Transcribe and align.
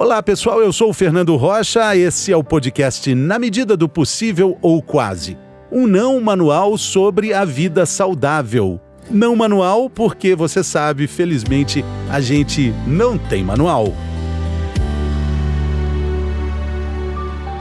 Olá 0.00 0.22
pessoal, 0.22 0.62
eu 0.62 0.72
sou 0.72 0.90
o 0.90 0.94
Fernando 0.94 1.34
Rocha, 1.34 1.96
esse 1.96 2.30
é 2.30 2.36
o 2.36 2.44
podcast 2.44 3.12
Na 3.16 3.36
Medida 3.36 3.76
do 3.76 3.88
Possível 3.88 4.56
ou 4.62 4.80
Quase. 4.80 5.36
Um 5.72 5.88
não 5.88 6.20
manual 6.20 6.78
sobre 6.78 7.34
a 7.34 7.44
vida 7.44 7.84
saudável. 7.84 8.80
Não 9.10 9.34
manual 9.34 9.90
porque 9.90 10.36
você 10.36 10.62
sabe, 10.62 11.08
felizmente, 11.08 11.84
a 12.08 12.20
gente 12.20 12.72
não 12.86 13.18
tem 13.18 13.42
manual. 13.42 13.92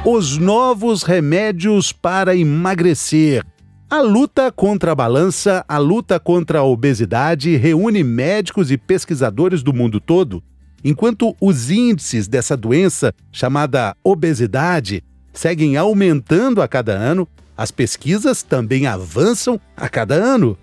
Os 0.05 0.37
novos 0.37 1.01
remédios 1.01 1.91
para 1.91 2.35
emagrecer. 2.35 3.43
A 3.89 3.99
luta 4.01 4.51
contra 4.51 4.91
a 4.91 4.95
balança, 4.95 5.65
a 5.67 5.79
luta 5.79 6.19
contra 6.19 6.59
a 6.59 6.63
obesidade 6.63 7.55
reúne 7.55 8.03
médicos 8.03 8.69
e 8.69 8.77
pesquisadores 8.77 9.63
do 9.63 9.73
mundo 9.73 9.99
todo, 9.99 10.43
enquanto 10.83 11.35
os 11.39 11.69
índices 11.69 12.27
dessa 12.27 12.55
doença, 12.55 13.13
chamada 13.31 13.95
obesidade, 14.03 15.03
seguem 15.33 15.77
aumentando 15.77 16.61
a 16.61 16.67
cada 16.67 16.93
ano, 16.93 17.27
as 17.55 17.71
pesquisas 17.71 18.43
também 18.43 18.85
avançam 18.85 19.59
a 19.75 19.89
cada 19.89 20.15
ano. 20.15 20.57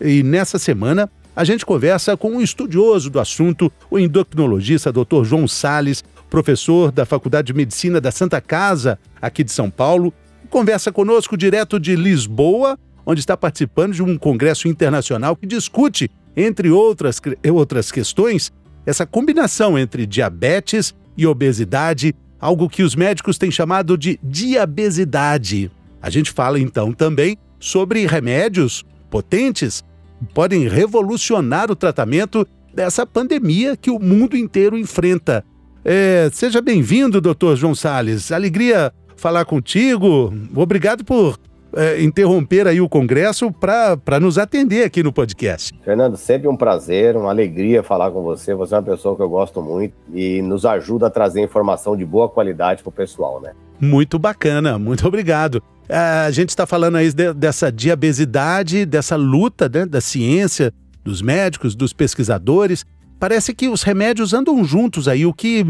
E 0.00 0.22
nessa 0.22 0.58
semana, 0.58 1.10
a 1.36 1.44
gente 1.44 1.64
conversa 1.64 2.16
com 2.16 2.30
um 2.30 2.40
estudioso 2.40 3.10
do 3.10 3.20
assunto, 3.20 3.70
o 3.90 3.98
endocrinologista 3.98 4.92
Dr. 4.92 5.24
João 5.24 5.46
Sales, 5.46 6.02
professor 6.28 6.90
da 6.90 7.06
Faculdade 7.06 7.46
de 7.46 7.54
Medicina 7.54 8.00
da 8.00 8.10
Santa 8.10 8.40
Casa, 8.40 8.98
aqui 9.20 9.44
de 9.44 9.52
São 9.52 9.70
Paulo, 9.70 10.12
conversa 10.50 10.90
conosco 10.90 11.36
direto 11.36 11.78
de 11.78 11.94
Lisboa, 11.94 12.78
onde 13.06 13.20
está 13.20 13.36
participando 13.36 13.94
de 13.94 14.02
um 14.02 14.18
congresso 14.18 14.68
internacional 14.68 15.36
que 15.36 15.46
discute, 15.46 16.10
entre 16.36 16.70
outras, 16.70 17.20
outras 17.52 17.90
questões, 17.90 18.52
essa 18.88 19.04
combinação 19.04 19.78
entre 19.78 20.06
diabetes 20.06 20.94
e 21.14 21.26
obesidade, 21.26 22.14
algo 22.40 22.70
que 22.70 22.82
os 22.82 22.96
médicos 22.96 23.36
têm 23.36 23.50
chamado 23.50 23.98
de 23.98 24.18
diabesidade. 24.22 25.70
A 26.00 26.08
gente 26.08 26.30
fala 26.30 26.58
então 26.58 26.90
também 26.94 27.36
sobre 27.60 28.06
remédios 28.06 28.86
potentes 29.10 29.84
que 30.18 30.32
podem 30.32 30.66
revolucionar 30.66 31.70
o 31.70 31.76
tratamento 31.76 32.48
dessa 32.74 33.04
pandemia 33.04 33.76
que 33.76 33.90
o 33.90 33.98
mundo 33.98 34.34
inteiro 34.38 34.78
enfrenta. 34.78 35.44
É, 35.84 36.30
seja 36.32 36.62
bem-vindo, 36.62 37.20
doutor 37.20 37.56
João 37.56 37.74
Sales. 37.74 38.32
Alegria 38.32 38.90
falar 39.16 39.44
contigo. 39.44 40.32
Obrigado 40.54 41.04
por 41.04 41.38
é, 41.78 42.02
interromper 42.02 42.66
aí 42.66 42.80
o 42.80 42.88
Congresso 42.88 43.52
para 43.52 44.18
nos 44.20 44.36
atender 44.36 44.82
aqui 44.82 45.00
no 45.00 45.12
podcast. 45.12 45.72
Fernando, 45.84 46.16
sempre 46.16 46.48
um 46.48 46.56
prazer, 46.56 47.16
uma 47.16 47.30
alegria 47.30 47.84
falar 47.84 48.10
com 48.10 48.20
você. 48.20 48.52
Você 48.52 48.74
é 48.74 48.78
uma 48.78 48.82
pessoa 48.82 49.14
que 49.14 49.22
eu 49.22 49.28
gosto 49.28 49.62
muito 49.62 49.94
e 50.12 50.42
nos 50.42 50.66
ajuda 50.66 51.06
a 51.06 51.10
trazer 51.10 51.40
informação 51.40 51.96
de 51.96 52.04
boa 52.04 52.28
qualidade 52.28 52.82
para 52.82 52.90
o 52.90 52.92
pessoal, 52.92 53.40
né? 53.40 53.52
Muito 53.80 54.18
bacana, 54.18 54.76
muito 54.76 55.06
obrigado. 55.06 55.62
A 55.88 56.30
gente 56.32 56.48
está 56.48 56.66
falando 56.66 56.96
aí 56.96 57.12
de, 57.12 57.32
dessa 57.32 57.70
diabesidade, 57.70 58.84
dessa 58.84 59.14
luta 59.14 59.68
né, 59.68 59.86
da 59.86 60.00
ciência, 60.00 60.72
dos 61.04 61.22
médicos, 61.22 61.76
dos 61.76 61.92
pesquisadores. 61.92 62.84
Parece 63.20 63.54
que 63.54 63.68
os 63.68 63.84
remédios 63.84 64.34
andam 64.34 64.64
juntos 64.64 65.06
aí, 65.06 65.24
o 65.24 65.32
que 65.32 65.64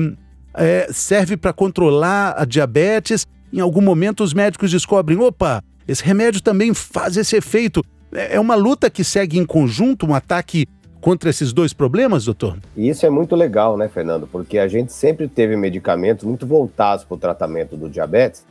é, 0.55 0.89
serve 0.91 1.37
para 1.37 1.53
controlar 1.53 2.35
a 2.37 2.47
diabetes. 2.47 3.27
Em 3.53 3.61
algum 3.61 3.83
momento, 3.83 4.25
os 4.25 4.33
médicos 4.33 4.71
descobrem: 4.71 5.19
opa, 5.19 5.63
esse 5.89 6.05
remédio 6.05 6.43
também 6.43 6.75
faz 6.75 7.17
esse 7.17 7.35
efeito. 7.35 7.83
É, 8.13 8.37
é 8.37 8.41
uma 8.41 8.55
luta 8.55 8.91
que 8.91 9.03
segue 9.03 9.39
em 9.39 9.47
conjunto, 9.47 10.07
um 10.07 10.15
ataque 10.15 10.67
contra 11.01 11.31
esses 11.31 11.53
dois 11.53 11.73
problemas, 11.73 12.27
doutor? 12.27 12.59
E 12.77 12.89
isso 12.89 13.07
é 13.07 13.11
muito 13.11 13.35
legal, 13.35 13.77
né, 13.79 13.89
Fernando? 13.89 14.29
Porque 14.31 14.59
a 14.59 14.69
gente 14.69 14.93
sempre 14.93 15.27
teve 15.27 15.57
medicamentos 15.57 16.25
muito 16.25 16.47
voltados 16.47 17.05
para 17.05 17.15
o 17.15 17.19
tratamento 17.19 17.77
do 17.77 17.89
diabetes 17.89 18.45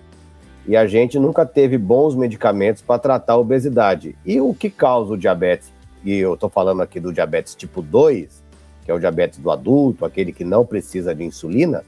e 0.67 0.75
a 0.75 0.87
gente 0.87 1.19
nunca 1.19 1.45
teve 1.45 1.77
bons 1.77 2.15
medicamentos 2.15 2.81
para 2.81 2.99
tratar 2.99 3.33
a 3.33 3.37
obesidade. 3.37 4.15
E 4.25 4.41
o 4.41 4.53
que 4.53 4.69
causa 4.69 5.13
o 5.13 5.17
diabetes? 5.17 5.71
E 6.03 6.15
eu 6.15 6.33
estou 6.33 6.49
falando 6.49 6.81
aqui 6.81 6.99
do 6.99 7.13
diabetes 7.13 7.53
tipo 7.53 7.81
2, 7.81 8.43
que 8.83 8.91
é 8.91 8.93
o 8.93 8.99
diabetes 8.99 9.39
do 9.39 9.51
adulto, 9.51 10.05
aquele 10.05 10.31
que 10.31 10.43
não 10.43 10.65
precisa 10.65 11.13
de 11.13 11.23
insulina. 11.23 11.83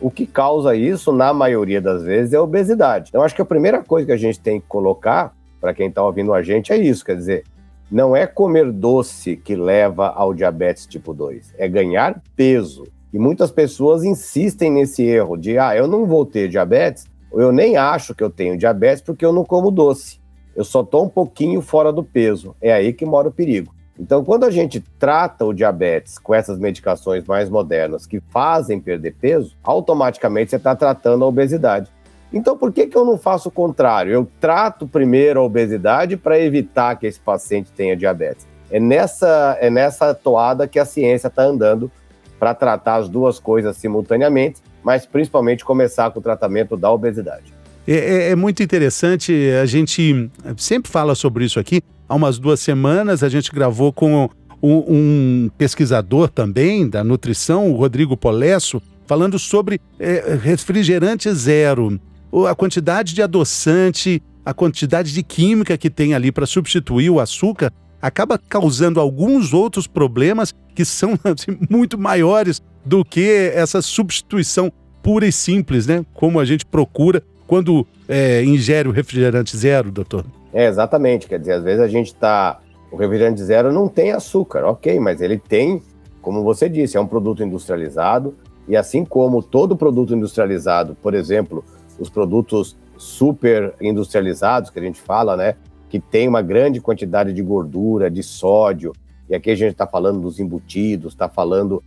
O 0.00 0.10
que 0.10 0.26
causa 0.26 0.74
isso, 0.74 1.12
na 1.12 1.32
maioria 1.32 1.80
das 1.80 2.02
vezes, 2.02 2.32
é 2.32 2.36
a 2.36 2.42
obesidade. 2.42 3.10
Então, 3.10 3.22
acho 3.22 3.34
que 3.34 3.42
a 3.42 3.46
primeira 3.46 3.82
coisa 3.82 4.06
que 4.06 4.12
a 4.12 4.16
gente 4.16 4.40
tem 4.40 4.60
que 4.60 4.66
colocar 4.66 5.34
para 5.60 5.74
quem 5.74 5.88
está 5.88 6.02
ouvindo 6.02 6.32
a 6.32 6.42
gente 6.42 6.72
é 6.72 6.76
isso: 6.78 7.04
quer 7.04 7.16
dizer, 7.16 7.44
não 7.90 8.16
é 8.16 8.26
comer 8.26 8.72
doce 8.72 9.36
que 9.36 9.54
leva 9.54 10.08
ao 10.08 10.32
diabetes 10.32 10.86
tipo 10.86 11.12
2, 11.12 11.54
é 11.58 11.68
ganhar 11.68 12.22
peso. 12.34 12.84
E 13.12 13.18
muitas 13.18 13.50
pessoas 13.50 14.04
insistem 14.04 14.70
nesse 14.70 15.02
erro 15.02 15.36
de, 15.36 15.58
ah, 15.58 15.76
eu 15.76 15.88
não 15.88 16.06
vou 16.06 16.24
ter 16.24 16.48
diabetes, 16.48 17.04
ou 17.30 17.40
eu 17.40 17.52
nem 17.52 17.76
acho 17.76 18.14
que 18.14 18.22
eu 18.22 18.30
tenho 18.30 18.56
diabetes 18.56 19.02
porque 19.02 19.24
eu 19.24 19.32
não 19.32 19.44
como 19.44 19.70
doce. 19.70 20.20
Eu 20.54 20.64
só 20.64 20.82
estou 20.82 21.04
um 21.04 21.08
pouquinho 21.08 21.60
fora 21.60 21.92
do 21.92 22.02
peso. 22.02 22.54
É 22.60 22.72
aí 22.72 22.92
que 22.92 23.04
mora 23.04 23.28
o 23.28 23.32
perigo. 23.32 23.74
Então, 24.00 24.24
quando 24.24 24.44
a 24.44 24.50
gente 24.50 24.82
trata 24.98 25.44
o 25.44 25.52
diabetes 25.52 26.18
com 26.18 26.34
essas 26.34 26.58
medicações 26.58 27.22
mais 27.26 27.50
modernas 27.50 28.06
que 28.06 28.18
fazem 28.30 28.80
perder 28.80 29.14
peso, 29.20 29.54
automaticamente 29.62 30.50
você 30.50 30.56
está 30.56 30.74
tratando 30.74 31.22
a 31.22 31.28
obesidade. 31.28 31.90
Então, 32.32 32.56
por 32.56 32.72
que, 32.72 32.86
que 32.86 32.96
eu 32.96 33.04
não 33.04 33.18
faço 33.18 33.50
o 33.50 33.52
contrário? 33.52 34.10
Eu 34.10 34.26
trato 34.40 34.88
primeiro 34.88 35.40
a 35.40 35.42
obesidade 35.42 36.16
para 36.16 36.40
evitar 36.40 36.96
que 36.96 37.06
esse 37.06 37.20
paciente 37.20 37.70
tenha 37.76 37.94
diabetes. 37.94 38.46
É 38.70 38.80
nessa, 38.80 39.58
é 39.60 39.68
nessa 39.68 40.14
toada 40.14 40.66
que 40.66 40.78
a 40.78 40.84
ciência 40.86 41.28
está 41.28 41.42
andando 41.42 41.90
para 42.38 42.54
tratar 42.54 42.96
as 42.96 43.08
duas 43.08 43.38
coisas 43.38 43.76
simultaneamente, 43.76 44.62
mas 44.82 45.04
principalmente 45.04 45.62
começar 45.62 46.10
com 46.10 46.20
o 46.20 46.22
tratamento 46.22 46.74
da 46.74 46.90
obesidade. 46.90 47.52
É, 47.86 47.96
é, 47.96 48.30
é 48.30 48.36
muito 48.36 48.62
interessante, 48.62 49.50
a 49.60 49.66
gente 49.66 50.30
sempre 50.56 50.90
fala 50.90 51.14
sobre 51.14 51.44
isso 51.44 51.60
aqui, 51.60 51.82
há 52.10 52.14
umas 52.16 52.40
duas 52.40 52.58
semanas, 52.58 53.22
a 53.22 53.28
gente 53.28 53.52
gravou 53.52 53.92
com 53.92 54.28
um, 54.60 54.76
um 54.88 55.50
pesquisador 55.56 56.28
também 56.28 56.88
da 56.88 57.04
nutrição, 57.04 57.70
o 57.70 57.76
Rodrigo 57.76 58.16
Polesso, 58.16 58.82
falando 59.06 59.38
sobre 59.38 59.80
é, 59.96 60.36
refrigerante 60.42 61.32
zero, 61.32 62.00
a 62.48 62.54
quantidade 62.54 63.14
de 63.14 63.22
adoçante, 63.22 64.20
a 64.44 64.52
quantidade 64.52 65.14
de 65.14 65.22
química 65.22 65.78
que 65.78 65.88
tem 65.88 66.12
ali 66.12 66.32
para 66.32 66.46
substituir 66.46 67.10
o 67.10 67.20
açúcar 67.20 67.72
acaba 68.02 68.36
causando 68.36 68.98
alguns 68.98 69.52
outros 69.52 69.86
problemas 69.86 70.52
que 70.74 70.84
são 70.84 71.16
assim, 71.22 71.56
muito 71.70 71.96
maiores 71.96 72.60
do 72.84 73.04
que 73.04 73.52
essa 73.54 73.80
substituição 73.80 74.72
pura 75.00 75.28
e 75.28 75.32
simples, 75.32 75.86
né? 75.86 76.04
Como 76.12 76.40
a 76.40 76.44
gente 76.44 76.66
procura 76.66 77.22
quando 77.46 77.86
é, 78.08 78.42
ingere 78.44 78.88
o 78.88 78.92
refrigerante 78.92 79.56
zero, 79.56 79.92
doutor. 79.92 80.24
É, 80.52 80.66
exatamente. 80.66 81.26
Quer 81.26 81.38
dizer, 81.38 81.52
às 81.52 81.62
vezes 81.62 81.80
a 81.80 81.88
gente 81.88 82.08
está. 82.08 82.60
O 82.90 82.96
refrigerante 82.96 83.42
zero 83.42 83.72
não 83.72 83.86
tem 83.86 84.10
açúcar, 84.10 84.64
ok, 84.64 84.98
mas 84.98 85.20
ele 85.20 85.38
tem, 85.38 85.80
como 86.20 86.42
você 86.42 86.68
disse, 86.68 86.96
é 86.96 87.00
um 87.00 87.06
produto 87.06 87.42
industrializado. 87.42 88.34
E 88.66 88.76
assim 88.76 89.04
como 89.04 89.42
todo 89.42 89.76
produto 89.76 90.14
industrializado, 90.14 90.96
por 91.00 91.14
exemplo, 91.14 91.64
os 91.98 92.08
produtos 92.08 92.76
super 92.96 93.74
industrializados 93.80 94.70
que 94.70 94.78
a 94.78 94.82
gente 94.82 95.00
fala, 95.00 95.36
né? 95.36 95.54
Que 95.88 95.98
tem 95.98 96.28
uma 96.28 96.42
grande 96.42 96.80
quantidade 96.80 97.32
de 97.32 97.42
gordura, 97.42 98.10
de 98.10 98.22
sódio. 98.22 98.92
E 99.28 99.34
aqui 99.34 99.50
a 99.50 99.54
gente 99.54 99.72
está 99.72 99.86
falando 99.86 100.20
dos 100.20 100.38
embutidos, 100.38 101.12
está 101.12 101.28
falando 101.28 101.82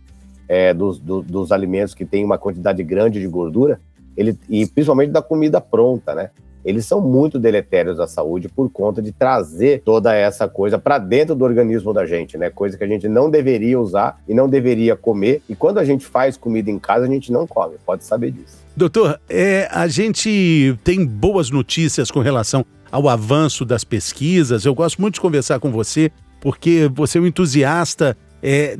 é, 0.48 0.74
dos, 0.74 0.98
do, 0.98 1.22
dos 1.22 1.52
alimentos 1.52 1.94
que 1.94 2.04
têm 2.04 2.24
uma 2.24 2.38
quantidade 2.38 2.82
grande 2.82 3.20
de 3.20 3.26
gordura, 3.26 3.80
ele, 4.16 4.38
e 4.48 4.66
principalmente 4.66 5.10
da 5.10 5.22
comida 5.22 5.60
pronta, 5.60 6.14
né? 6.14 6.30
Eles 6.64 6.86
são 6.86 7.00
muito 7.00 7.38
deletérios 7.38 8.00
à 8.00 8.06
saúde 8.06 8.48
por 8.48 8.70
conta 8.70 9.02
de 9.02 9.12
trazer 9.12 9.82
toda 9.84 10.14
essa 10.14 10.48
coisa 10.48 10.78
para 10.78 10.98
dentro 10.98 11.34
do 11.34 11.44
organismo 11.44 11.92
da 11.92 12.06
gente, 12.06 12.38
né? 12.38 12.48
Coisa 12.48 12.78
que 12.78 12.84
a 12.84 12.86
gente 12.86 13.06
não 13.06 13.30
deveria 13.30 13.78
usar 13.78 14.20
e 14.26 14.34
não 14.34 14.48
deveria 14.48 14.96
comer. 14.96 15.42
E 15.48 15.54
quando 15.54 15.78
a 15.78 15.84
gente 15.84 16.06
faz 16.06 16.36
comida 16.36 16.70
em 16.70 16.78
casa, 16.78 17.04
a 17.04 17.08
gente 17.08 17.30
não 17.30 17.46
come, 17.46 17.76
pode 17.84 18.04
saber 18.04 18.30
disso. 18.30 18.56
Doutor, 18.74 19.20
é, 19.28 19.68
a 19.70 19.86
gente 19.86 20.76
tem 20.82 21.04
boas 21.04 21.50
notícias 21.50 22.10
com 22.10 22.20
relação 22.20 22.64
ao 22.90 23.08
avanço 23.08 23.64
das 23.64 23.84
pesquisas. 23.84 24.64
Eu 24.64 24.74
gosto 24.74 25.00
muito 25.00 25.14
de 25.14 25.20
conversar 25.20 25.60
com 25.60 25.70
você, 25.70 26.10
porque 26.40 26.90
você 26.94 27.18
é 27.18 27.20
um 27.20 27.26
entusiasta 27.26 28.16
é, 28.42 28.76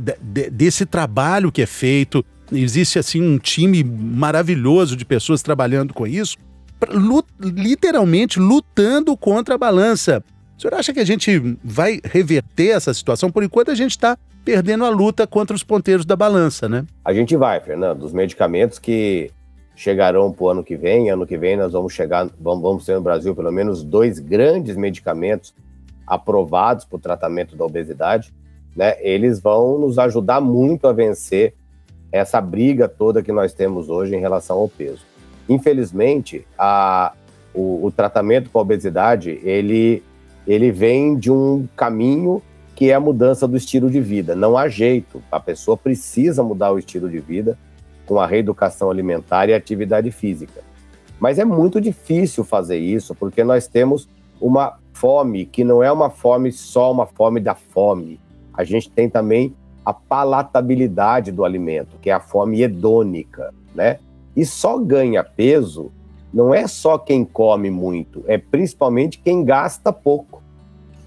desse 0.50 0.86
trabalho 0.86 1.52
que 1.52 1.60
é 1.60 1.66
feito. 1.66 2.24
Existe 2.50 2.98
assim 2.98 3.22
um 3.22 3.38
time 3.38 3.84
maravilhoso 3.84 4.96
de 4.96 5.04
pessoas 5.04 5.42
trabalhando 5.42 5.92
com 5.92 6.06
isso 6.06 6.36
lut, 6.90 7.26
literalmente 7.40 8.38
lutando 8.38 9.16
contra 9.16 9.54
a 9.54 9.58
balança. 9.58 10.22
O 10.56 10.60
senhor 10.60 10.74
acha 10.74 10.92
que 10.92 11.00
a 11.00 11.04
gente 11.04 11.58
vai 11.62 12.00
reverter 12.04 12.68
essa 12.68 12.94
situação? 12.94 13.30
Por 13.30 13.42
enquanto, 13.42 13.70
a 13.70 13.74
gente 13.74 13.90
está 13.92 14.16
perdendo 14.44 14.84
a 14.84 14.90
luta 14.90 15.26
contra 15.26 15.56
os 15.56 15.64
ponteiros 15.64 16.04
da 16.04 16.14
balança, 16.14 16.68
né? 16.68 16.84
A 17.04 17.12
gente 17.12 17.36
vai, 17.36 17.60
Fernando. 17.60 18.02
Os 18.02 18.12
medicamentos 18.12 18.78
que 18.78 19.30
chegarão 19.74 20.30
para 20.30 20.44
o 20.44 20.48
ano 20.50 20.62
que 20.62 20.76
vem, 20.76 21.10
ano 21.10 21.26
que 21.26 21.36
vem 21.36 21.56
nós 21.56 21.72
vamos 21.72 21.92
chegar, 21.92 22.28
vamos, 22.40 22.62
vamos 22.62 22.84
ter 22.84 22.94
no 22.94 23.00
Brasil 23.00 23.34
pelo 23.34 23.50
menos 23.50 23.82
dois 23.82 24.20
grandes 24.20 24.76
medicamentos 24.76 25.52
aprovados 26.06 26.84
para 26.84 26.96
o 26.96 27.00
tratamento 27.00 27.56
da 27.56 27.64
obesidade, 27.64 28.32
né? 28.76 28.96
Eles 29.00 29.40
vão 29.40 29.78
nos 29.78 29.98
ajudar 29.98 30.40
muito 30.40 30.86
a 30.86 30.92
vencer 30.92 31.54
essa 32.12 32.40
briga 32.40 32.88
toda 32.88 33.22
que 33.22 33.32
nós 33.32 33.52
temos 33.52 33.88
hoje 33.88 34.14
em 34.14 34.20
relação 34.20 34.58
ao 34.58 34.68
peso. 34.68 35.02
Infelizmente, 35.48 36.46
a, 36.58 37.12
o, 37.52 37.86
o 37.86 37.90
tratamento 37.90 38.50
para 38.50 38.60
a 38.60 38.62
obesidade, 38.62 39.40
ele, 39.42 40.02
ele 40.46 40.70
vem 40.70 41.16
de 41.16 41.30
um 41.30 41.68
caminho 41.76 42.42
que 42.74 42.90
é 42.90 42.94
a 42.94 43.00
mudança 43.00 43.46
do 43.46 43.56
estilo 43.56 43.90
de 43.90 44.00
vida. 44.00 44.34
Não 44.34 44.58
há 44.58 44.68
jeito, 44.68 45.22
a 45.30 45.38
pessoa 45.38 45.76
precisa 45.76 46.42
mudar 46.42 46.72
o 46.72 46.78
estilo 46.78 47.08
de 47.08 47.20
vida 47.20 47.56
com 48.04 48.18
a 48.18 48.26
reeducação 48.26 48.90
alimentar 48.90 49.48
e 49.48 49.54
atividade 49.54 50.10
física. 50.10 50.62
Mas 51.18 51.38
é 51.38 51.44
muito 51.44 51.80
difícil 51.80 52.44
fazer 52.44 52.78
isso, 52.78 53.14
porque 53.14 53.44
nós 53.44 53.66
temos 53.66 54.08
uma 54.40 54.78
fome 54.92 55.46
que 55.46 55.64
não 55.64 55.82
é 55.82 55.90
uma 55.90 56.10
fome 56.10 56.50
só 56.52 56.92
uma 56.92 57.06
fome 57.06 57.40
da 57.40 57.54
fome. 57.54 58.20
A 58.52 58.64
gente 58.64 58.90
tem 58.90 59.08
também 59.08 59.54
a 59.84 59.92
palatabilidade 59.92 61.30
do 61.30 61.44
alimento, 61.44 61.96
que 62.00 62.10
é 62.10 62.12
a 62.12 62.20
fome 62.20 62.62
hedônica, 62.62 63.54
né? 63.74 63.98
E 64.36 64.44
só 64.44 64.78
ganha 64.78 65.22
peso 65.22 65.92
não 66.32 66.52
é 66.52 66.66
só 66.66 66.98
quem 66.98 67.24
come 67.24 67.70
muito, 67.70 68.24
é 68.26 68.36
principalmente 68.36 69.20
quem 69.20 69.44
gasta 69.44 69.92
pouco. 69.92 70.42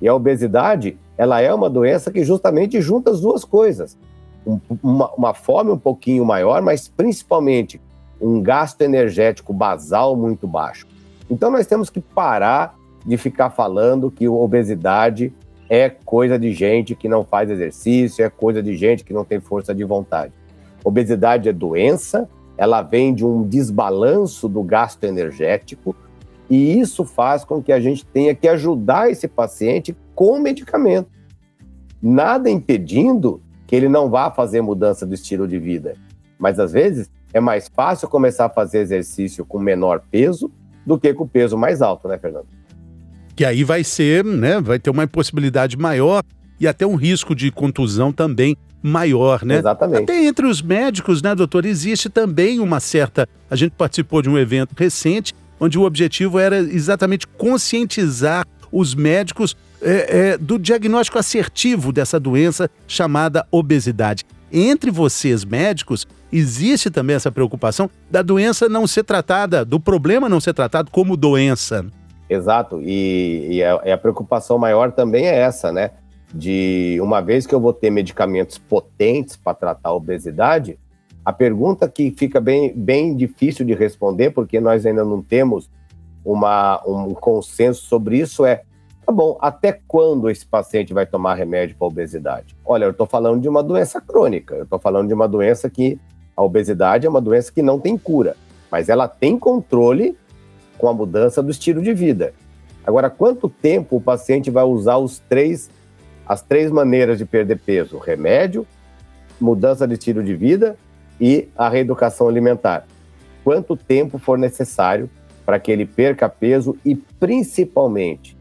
E 0.02 0.08
a 0.08 0.16
obesidade, 0.16 0.98
ela 1.18 1.42
é 1.42 1.54
uma 1.54 1.70
doença 1.70 2.12
que 2.12 2.24
justamente 2.24 2.80
junta 2.80 3.12
as 3.12 3.20
duas 3.20 3.44
coisas. 3.44 3.98
Um, 4.46 4.60
uma, 4.82 5.12
uma 5.14 5.34
fome 5.34 5.72
um 5.72 5.78
pouquinho 5.78 6.24
maior, 6.24 6.62
mas 6.62 6.88
principalmente 6.88 7.82
um 8.22 8.42
gasto 8.42 8.82
energético 8.82 9.52
basal 9.52 10.16
muito 10.16 10.48
baixo. 10.48 10.88
Então 11.30 11.52
nós 11.52 11.68
temos 11.68 11.90
que 11.90 12.00
parar 12.00 12.78
de 13.06 13.18
ficar 13.18 13.50
falando 13.50 14.10
que 14.10 14.28
obesidade 14.28 15.34
é 15.70 15.90
coisa 15.90 16.40
de 16.40 16.54
gente 16.54 16.96
que 16.96 17.10
não 17.10 17.26
faz 17.26 17.50
exercício, 17.50 18.24
é 18.24 18.30
coisa 18.30 18.64
de 18.64 18.78
gente 18.78 19.04
que 19.04 19.14
não 19.14 19.26
tem 19.26 19.40
força 19.40 19.76
de 19.76 19.84
vontade. 19.84 20.34
Obesidade 20.84 21.50
é 21.50 21.54
doença, 21.54 22.30
ela 22.58 22.82
vem 22.82 23.14
de 23.14 23.24
um 23.24 23.48
desbalanço 23.48 24.50
do 24.50 24.64
gasto 24.64 25.04
energético, 25.04 25.96
e 26.50 26.80
isso 26.80 27.06
faz 27.06 27.44
com 27.44 27.62
que 27.62 27.72
a 27.72 27.80
gente 27.80 28.06
tenha 28.06 28.34
que 28.34 28.48
ajudar 28.48 29.12
esse 29.12 29.28
paciente 29.28 29.96
com 30.16 30.40
medicamento. 30.40 31.10
Nada 32.02 32.50
impedindo 32.50 33.42
que 33.66 33.76
ele 33.76 33.90
não 33.90 34.10
vá 34.10 34.32
fazer 34.32 34.62
mudança 34.62 35.06
do 35.06 35.14
estilo 35.14 35.48
de 35.48 35.60
vida. 35.60 35.96
Mas 36.40 36.60
às 36.60 36.72
vezes 36.72 37.10
é 37.34 37.40
mais 37.40 37.68
fácil 37.68 38.08
começar 38.08 38.46
a 38.46 38.50
fazer 38.50 38.80
exercício 38.80 39.46
com 39.46 39.60
menor 39.60 40.02
peso 40.10 40.50
do 40.86 40.98
que 40.98 41.14
com 41.14 41.28
peso 41.28 41.58
mais 41.58 41.82
alto, 41.82 42.08
né, 42.08 42.18
Fernando? 42.18 42.48
Que 43.36 43.44
aí 43.44 43.64
vai 43.64 43.84
ser, 43.84 44.24
né, 44.24 44.62
vai 44.62 44.80
ter 44.80 44.90
uma 44.90 45.06
possibilidade 45.06 45.78
maior 45.78 46.24
e 46.60 46.68
até 46.68 46.88
um 46.88 46.96
risco 46.96 47.36
de 47.36 47.52
contusão 47.52 48.12
também 48.12 48.56
maior, 48.88 49.44
né? 49.44 49.58
Exatamente. 49.58 50.04
Até 50.04 50.26
entre 50.26 50.48
os 50.48 50.62
médicos, 50.62 51.22
né, 51.22 51.36
doutor, 51.36 51.66
existe 51.66 52.10
também 52.10 52.60
uma 52.60 52.80
certa. 52.80 53.28
A 53.50 53.56
gente 53.56 53.72
participou 53.72 54.22
de 54.22 54.30
um 54.30 54.38
evento 54.38 54.74
recente 54.78 55.36
onde 55.60 55.78
o 55.78 55.84
objetivo 55.84 56.40
era 56.40 56.58
exatamente 56.58 57.28
conscientizar 57.28 58.46
os 58.72 58.94
médicos 58.94 59.56
é, 59.82 60.32
é, 60.32 60.38
do 60.38 60.58
diagnóstico 60.58 61.18
assertivo 61.18 61.92
dessa 61.92 62.20
doença 62.20 62.70
chamada 62.88 63.46
obesidade. 63.52 64.26
Entre 64.52 64.90
vocês, 64.92 65.44
médicos, 65.44 66.08
existe 66.32 66.90
também 66.90 67.16
essa 67.16 67.32
preocupação 67.32 67.90
da 68.10 68.22
doença 68.22 68.70
não 68.70 68.88
ser 68.88 69.04
tratada, 69.04 69.66
do 69.66 69.80
problema 69.80 70.30
não 70.30 70.40
ser 70.40 70.54
tratado 70.54 70.90
como 70.92 71.18
doença. 71.18 71.86
Exato, 72.30 72.82
e, 72.82 73.48
e 73.52 73.64
a, 73.64 73.94
a 73.94 73.98
preocupação 73.98 74.58
maior 74.58 74.92
também 74.92 75.28
é 75.28 75.38
essa, 75.38 75.72
né? 75.72 75.92
De 76.34 77.00
uma 77.02 77.22
vez 77.22 77.48
que 77.48 77.56
eu 77.56 77.60
vou 77.60 77.74
ter 77.74 77.90
medicamentos 77.90 78.58
potentes 78.58 79.38
para 79.38 79.54
tratar 79.54 79.90
a 79.90 79.94
obesidade, 79.94 80.78
a 81.24 81.34
pergunta 81.34 81.90
que 81.90 82.12
fica 82.12 82.40
bem, 82.40 82.74
bem 82.74 83.16
difícil 83.16 83.66
de 83.66 83.74
responder, 83.74 84.32
porque 84.32 84.60
nós 84.60 84.86
ainda 84.86 85.04
não 85.04 85.22
temos 85.22 85.70
uma, 86.24 86.82
um 86.86 87.14
consenso 87.14 87.84
sobre 87.84 88.20
isso, 88.20 88.46
é: 88.46 88.64
tá 89.06 89.12
bom, 89.12 89.38
até 89.42 89.80
quando 89.88 90.30
esse 90.30 90.46
paciente 90.46 90.94
vai 90.94 91.06
tomar 91.06 91.36
remédio 91.36 91.76
para 91.78 91.88
obesidade? 91.88 92.56
Olha, 92.66 92.86
eu 92.86 92.92
estou 92.92 93.08
falando 93.08 93.42
de 93.42 93.48
uma 93.48 93.64
doença 93.64 94.02
crônica, 94.02 94.56
eu 94.56 94.64
estou 94.64 94.80
falando 94.80 95.08
de 95.08 95.14
uma 95.14 95.28
doença 95.28 95.70
que 95.70 96.00
a 96.36 96.44
obesidade 96.44 97.06
é 97.06 97.10
uma 97.10 97.22
doença 97.22 97.52
que 97.52 97.62
não 97.62 97.80
tem 97.80 97.98
cura, 97.98 98.36
mas 98.72 98.90
ela 98.90 99.08
tem 99.08 99.40
controle 99.40 100.18
com 100.78 100.88
a 100.88 100.94
mudança 100.94 101.42
do 101.42 101.50
estilo 101.50 101.82
de 101.82 101.94
vida. 101.94 102.34
Agora, 102.86 103.10
quanto 103.10 103.50
tempo 103.50 103.98
o 103.98 104.02
paciente 104.02 104.52
vai 104.52 104.64
usar 104.64 104.98
os 104.98 105.20
três, 105.28 105.70
as 106.28 106.42
três 106.42 106.72
maneiras 106.72 107.18
de 107.18 107.26
perder 107.26 107.60
peso? 107.60 107.98
Remédio, 107.98 108.68
mudança 109.40 109.88
de 109.88 109.94
estilo 109.94 110.24
de 110.24 110.36
vida 110.36 110.76
e 111.20 111.48
a 111.56 111.70
reeducação 111.70 112.28
alimentar. 112.28 112.86
Quanto 113.44 113.78
tempo 113.78 114.18
for 114.18 114.38
necessário 114.38 115.10
para 115.46 115.60
que 115.60 115.72
ele 115.72 115.86
perca 115.86 116.28
peso 116.28 116.78
e, 116.84 116.96
principalmente, 116.96 118.38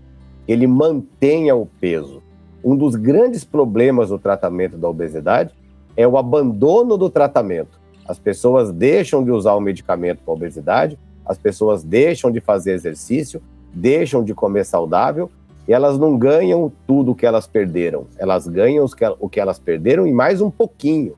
ele 0.48 0.66
mantenha 0.66 1.54
o 1.54 1.64
peso. 1.64 2.22
Um 2.64 2.76
dos 2.76 2.96
grandes 2.96 3.44
problemas 3.44 4.08
do 4.08 4.18
tratamento 4.18 4.76
da 4.76 4.88
obesidade 4.88 5.54
é 5.96 6.06
o 6.06 6.18
abandono 6.18 6.98
do 6.98 7.08
tratamento. 7.08 7.78
As 8.08 8.18
pessoas 8.18 8.72
deixam 8.72 9.22
de 9.22 9.30
usar 9.30 9.54
o 9.54 9.60
medicamento 9.60 10.20
para 10.24 10.34
obesidade, 10.34 10.98
as 11.24 11.38
pessoas 11.38 11.84
deixam 11.84 12.30
de 12.30 12.40
fazer 12.40 12.72
exercício, 12.72 13.40
deixam 13.72 14.24
de 14.24 14.34
comer 14.34 14.64
saudável 14.64 15.30
e 15.68 15.72
elas 15.72 15.98
não 15.98 16.16
ganham 16.16 16.72
tudo 16.86 17.12
o 17.12 17.14
que 17.14 17.26
elas 17.26 17.46
perderam. 17.46 18.06
Elas 18.18 18.46
ganham 18.46 18.86
o 19.18 19.28
que 19.28 19.40
elas 19.40 19.58
perderam 19.58 20.06
e 20.06 20.12
mais 20.12 20.40
um 20.40 20.50
pouquinho. 20.50 21.14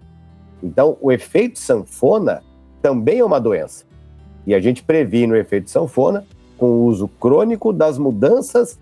Então, 0.63 0.97
o 1.01 1.13
efeito 1.13 1.59
sanfona 1.59 2.43
também 2.81 3.19
é 3.19 3.25
uma 3.25 3.41
doença. 3.41 3.85
E 4.47 4.55
a 4.55 4.61
gente 4.61 4.83
previne 4.83 5.33
o 5.33 5.37
efeito 5.37 5.71
sanfona 5.71 6.25
com 6.57 6.67
o 6.67 6.85
uso 6.87 7.07
crônico 7.07 7.73
das 7.73 7.99
mudanças 7.99 8.79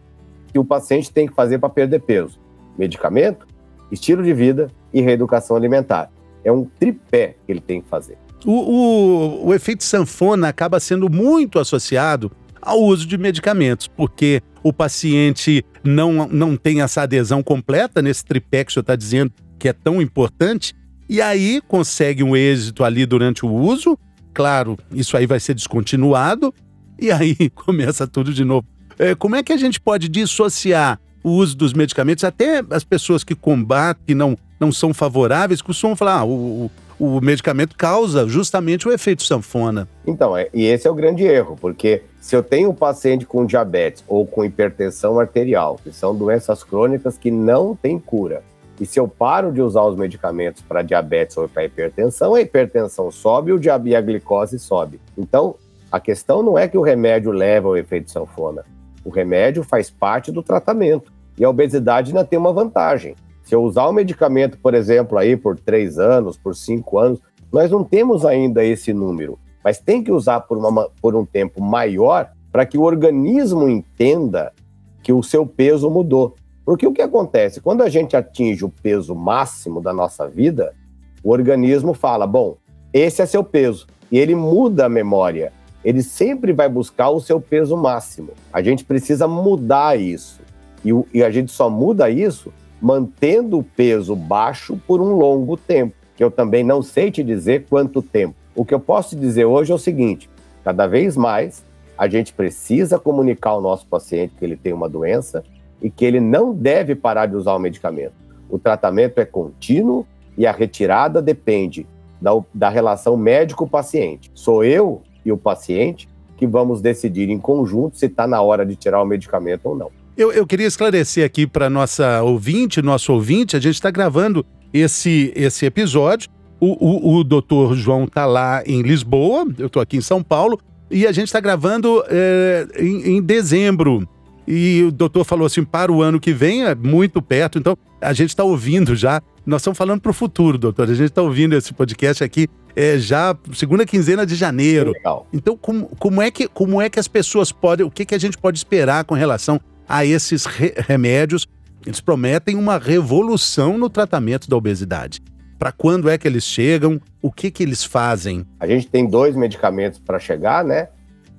que 0.53 0.59
o 0.59 0.65
paciente 0.65 1.13
tem 1.13 1.27
que 1.27 1.35
fazer 1.35 1.59
para 1.59 1.69
perder 1.69 2.01
peso: 2.01 2.39
medicamento, 2.79 3.47
estilo 3.91 4.23
de 4.23 4.33
vida 4.33 4.71
e 4.93 5.01
reeducação 5.01 5.57
alimentar. 5.57 6.11
É 6.45 6.53
um 6.53 6.65
tripé 6.65 7.35
que 7.45 7.53
ele 7.53 7.61
tem 7.61 7.81
que 7.81 7.89
fazer. 7.89 8.17
O, 8.45 8.53
o, 8.53 9.47
o 9.49 9.55
efeito 9.55 9.83
sanfona 9.83 10.49
acaba 10.49 10.79
sendo 10.79 11.11
muito 11.11 11.59
associado 11.59 12.31
ao 12.61 12.83
uso 12.83 13.07
de 13.07 13.17
medicamentos, 13.17 13.87
porque 13.87 14.43
o 14.63 14.73
paciente 14.73 15.65
não, 15.85 16.27
não 16.29 16.57
tem 16.57 16.83
essa 16.83 17.03
adesão 17.03 17.43
completa 17.43 18.03
nesse 18.03 18.25
tripé 18.25 18.65
que 18.65 18.71
o 18.71 18.75
senhor 18.75 18.83
está 18.83 18.97
dizendo 18.97 19.33
que 19.59 19.69
é 19.69 19.73
tão 19.73 20.03
importante, 20.03 20.75
e 21.09 21.21
aí 21.21 21.63
consegue 21.67 22.23
um 22.23 22.37
êxito 22.37 22.85
ali 22.85 23.07
durante 23.07 23.47
o 23.47 23.53
uso. 23.53 23.99
Claro, 24.35 24.77
isso 24.93 25.17
aí 25.17 25.27
vai 25.27 25.41
ser 25.41 25.55
descontinuado 25.55 26.53
e 27.01 27.11
aí 27.11 27.49
começa 27.55 28.07
tudo 28.07 28.33
de 28.33 28.45
novo. 28.45 28.67
É, 28.99 29.15
como 29.15 29.37
é 29.37 29.43
que 29.43 29.53
a 29.53 29.57
gente 29.57 29.81
pode 29.81 30.09
dissociar 30.09 30.99
o 31.23 31.31
uso 31.31 31.57
dos 31.57 31.73
medicamentos? 31.73 32.25
Até 32.25 32.63
as 32.71 32.85
pessoas 32.85 33.23
que 33.23 33.35
combatem, 33.35 34.15
não, 34.15 34.37
não 34.59 34.73
são 34.73 34.93
favoráveis, 34.93 35.63
costumam 35.63 35.97
falar: 35.97 36.21
ah, 36.21 36.25
o, 36.25 36.71
o 36.99 37.21
medicamento 37.21 37.77
causa 37.77 38.27
justamente 38.27 38.89
o 38.89 38.93
efeito 38.93 39.23
sanfona. 39.23 39.89
Então, 40.07 40.37
é, 40.37 40.49
e 40.53 40.65
esse 40.65 40.87
é 40.87 40.91
o 40.91 40.95
grande 40.95 41.25
erro, 41.25 41.57
porque 41.61 42.03
se 42.21 42.35
eu 42.35 42.43
tenho 42.43 42.71
um 42.71 42.75
paciente 42.75 43.27
com 43.27 43.45
diabetes 43.45 44.03
ou 44.09 44.27
com 44.27 44.45
hipertensão 44.45 45.21
arterial, 45.21 45.79
que 45.83 45.93
são 45.93 46.15
doenças 46.15 46.65
crônicas 46.65 47.19
que 47.19 47.31
não 47.31 47.77
têm 47.77 47.99
cura, 47.99 48.43
e 48.81 48.85
se 48.85 49.01
eu 49.01 49.09
paro 49.09 49.53
de 49.53 49.63
usar 49.63 49.83
os 49.85 49.97
medicamentos 49.97 50.63
para 50.63 50.83
diabetes 50.83 51.37
ou 51.37 51.49
para 51.49 51.65
hipertensão, 51.65 52.35
a 52.35 52.41
hipertensão 52.41 53.11
sobe 53.11 53.53
e 53.85 53.97
a 53.97 54.01
glicose 54.01 54.59
sobe. 54.59 55.01
Então, 55.17 55.57
a 55.91 55.99
questão 55.99 56.43
não 56.43 56.59
é 56.59 56.69
que 56.69 56.77
o 56.77 56.83
remédio 56.83 57.31
leva 57.31 57.69
ao 57.69 57.77
efeito 57.77 58.11
sanfona. 58.11 58.65
O 59.05 59.09
remédio 59.09 59.63
faz 59.63 59.89
parte 59.89 60.31
do 60.31 60.43
tratamento. 60.43 61.11
E 61.39 61.45
a 61.45 61.51
obesidade 61.51 62.11
ainda 62.11 62.25
tem 62.25 62.39
uma 62.39 62.53
vantagem. 62.53 63.15
Se 63.47 63.55
eu 63.55 63.63
usar 63.63 63.87
o 63.87 63.93
medicamento, 63.93 64.59
por 64.59 64.75
exemplo, 64.75 65.17
aí 65.17 65.37
por 65.37 65.57
três 65.57 66.01
anos, 66.01 66.37
por 66.37 66.57
cinco 66.57 66.99
anos, 66.99 67.21
nós 67.53 67.71
não 67.71 67.85
temos 67.85 68.27
ainda 68.27 68.65
esse 68.65 68.93
número. 68.93 69.39
Mas 69.63 69.79
tem 69.79 70.03
que 70.03 70.11
usar 70.11 70.41
por, 70.41 70.59
uma, 70.59 70.91
por 71.01 71.15
um 71.15 71.25
tempo 71.25 71.63
maior 71.63 72.29
para 72.51 72.67
que 72.67 72.77
o 72.77 72.83
organismo 72.83 73.69
entenda 73.69 74.53
que 75.01 75.13
o 75.13 75.23
seu 75.23 75.47
peso 75.47 75.89
mudou. 75.89 76.35
Porque 76.65 76.85
o 76.85 76.93
que 76.93 77.01
acontece? 77.01 77.61
Quando 77.61 77.83
a 77.83 77.89
gente 77.89 78.17
atinge 78.17 78.65
o 78.65 78.69
peso 78.69 79.15
máximo 79.15 79.81
da 79.81 79.93
nossa 79.93 80.27
vida, 80.27 80.75
o 81.23 81.31
organismo 81.31 81.95
fala: 81.95 82.27
bom, 82.27 82.57
esse 82.93 83.23
é 83.23 83.27
seu 83.27 83.45
peso. 83.45 83.87
E 84.11 84.19
ele 84.19 84.35
muda 84.35 84.87
a 84.87 84.89
memória. 84.89 85.53
Ele 85.85 86.03
sempre 86.03 86.53
vai 86.53 86.69
buscar 86.69 87.11
o 87.11 87.21
seu 87.21 87.41
peso 87.41 87.77
máximo. 87.77 88.31
A 88.53 88.61
gente 88.61 88.85
precisa 88.85 89.29
mudar 89.29 89.97
isso. 89.97 90.41
E, 90.85 90.91
e 91.15 91.23
a 91.23 91.31
gente 91.31 91.53
só 91.53 91.71
muda 91.71 92.11
isso 92.11 92.53
mantendo 92.81 93.59
o 93.59 93.63
peso 93.63 94.15
baixo 94.15 94.79
por 94.87 95.01
um 95.01 95.17
longo 95.17 95.57
tempo. 95.57 95.95
Que 96.17 96.25
eu 96.25 96.31
também 96.31 96.65
não 96.65 96.83
sei 96.83 97.11
te 97.11 97.23
dizer 97.23 97.67
quanto 97.69 98.03
tempo. 98.03 98.35
O 98.55 98.65
que 98.65 98.75
eu 98.75 98.81
posso 98.81 99.15
dizer 99.15 99.45
hoje 99.45 99.73
é 99.73 99.75
o 99.75 99.79
seguinte: 99.79 100.31
cada 100.65 100.87
vez 100.87 101.17
mais 101.17 101.65
a 101.97 102.09
gente 102.09 102.33
precisa 102.33 102.99
comunicar 102.99 103.51
ao 103.51 103.61
nosso 103.61 103.87
paciente 103.87 104.35
que 104.39 104.45
ele 104.45 104.57
tem 104.57 104.73
uma 104.73 104.89
doença 104.89 105.43
e 105.81 105.91
que 105.91 106.05
ele 106.05 106.21
não 106.21 106.55
deve 106.55 106.95
parar 106.95 107.27
de 107.27 107.37
usar 107.37 107.55
o 107.55 107.59
medicamento. 107.59 108.15
O 108.49 108.59
tratamento 108.59 109.19
é 109.19 109.25
contínuo 109.25 110.07
e 110.37 110.47
a 110.47 110.53
retirada 110.53 111.21
depende 111.21 111.87
da, 112.21 112.31
da 112.53 112.69
relação 112.69 113.17
médico-paciente. 113.17 114.31
Sou 114.35 114.65
eu 114.65 115.03
e 115.25 115.33
o 115.33 115.37
paciente 115.37 116.09
que 116.37 116.47
vamos 116.47 116.81
decidir 116.81 117.31
em 117.31 117.39
conjunto 117.39 117.97
se 117.97 118.07
está 118.07 118.27
na 118.27 118.41
hora 118.41 118.65
de 118.65 118.77
tirar 118.77 119.03
o 119.03 119.07
medicamento 119.07 119.67
ou 119.67 119.77
não. 119.77 119.91
Eu, 120.17 120.33
eu 120.33 120.47
queria 120.47 120.67
esclarecer 120.67 121.27
aqui 121.27 121.47
para 121.47 121.69
nossa 121.69 122.23
ouvinte, 122.23 122.81
nosso 122.81 123.13
ouvinte, 123.13 123.55
a 123.55 123.61
gente 123.61 123.75
está 123.75 123.91
gravando 123.91 124.47
esse, 124.73 125.31
esse 125.37 125.67
episódio. 125.67 126.31
O, 126.59 127.13
o, 127.13 127.17
o 127.19 127.25
doutor 127.25 127.77
João 127.77 128.05
está 128.05 128.25
lá 128.25 128.63
em 128.65 128.81
Lisboa, 128.81 129.47
eu 129.59 129.67
estou 129.67 129.83
aqui 129.83 129.99
em 129.99 130.01
São 130.01 130.23
Paulo, 130.23 130.59
e 130.91 131.07
a 131.07 131.13
gente 131.13 131.27
está 131.27 131.39
gravando 131.39 132.03
é, 132.09 132.67
em, 132.79 133.17
em 133.17 133.23
dezembro. 133.23 134.09
E 134.49 134.85
o 134.89 134.91
doutor 134.91 135.23
falou 135.23 135.47
assim: 135.47 135.63
para 135.63 135.93
o 135.93 136.01
ano 136.01 136.19
que 136.19 136.33
vem, 136.33 136.65
é 136.65 136.75
muito 136.75 137.21
perto, 137.21 137.59
então 137.59 137.77
a 138.01 138.15
gente 138.15 138.31
está 138.31 138.43
ouvindo 138.43 138.97
já. 138.97 139.21
Nós 139.45 139.61
estamos 139.61 139.77
falando 139.77 140.01
para 140.01 140.11
o 140.11 140.15
futuro, 140.15 140.57
doutor. 140.57 140.85
A 140.89 140.95
gente 140.95 141.11
está 141.11 141.21
ouvindo 141.21 141.55
esse 141.55 141.75
podcast 141.75 142.25
aqui 142.25 142.49
é, 142.75 142.97
já 142.99 143.37
segunda 143.53 143.85
quinzena 143.85 144.25
de 144.25 144.35
janeiro. 144.35 144.93
Legal. 144.93 145.27
Então, 145.31 145.59
como, 145.59 145.87
como, 145.99 146.23
é 146.23 146.31
que, 146.31 146.49
como 146.49 146.81
é 146.81 146.89
que 146.89 146.99
as 146.99 147.07
pessoas 147.07 147.53
podem. 147.53 147.85
O 147.85 147.91
que, 147.91 148.07
que 148.07 148.15
a 148.15 148.19
gente 148.19 148.39
pode 148.39 148.57
esperar 148.57 149.05
com 149.05 149.15
relação 149.15 149.61
a 149.89 150.05
esses 150.05 150.45
re 150.45 150.75
remédios? 150.77 151.47
Eles 151.85 152.01
prometem 152.01 152.57
uma 152.57 152.79
revolução 152.79 153.79
no 153.79 153.89
tratamento 153.89 154.49
da 154.49 154.57
obesidade. 154.57 155.21
Para 155.59 155.73
quando 155.73 156.09
é 156.09 156.19
que 156.19 156.27
eles 156.27 156.45
chegam? 156.45 157.01
O 157.23 157.31
que, 157.31 157.51
que 157.51 157.63
eles 157.63 157.85
fazem? 157.85 158.45
A 158.59 158.67
gente 158.67 158.89
tem 158.89 159.09
dois 159.09 159.37
medicamentos 159.37 159.99
para 159.99 160.19
chegar, 160.19 160.65
né? 160.65 160.89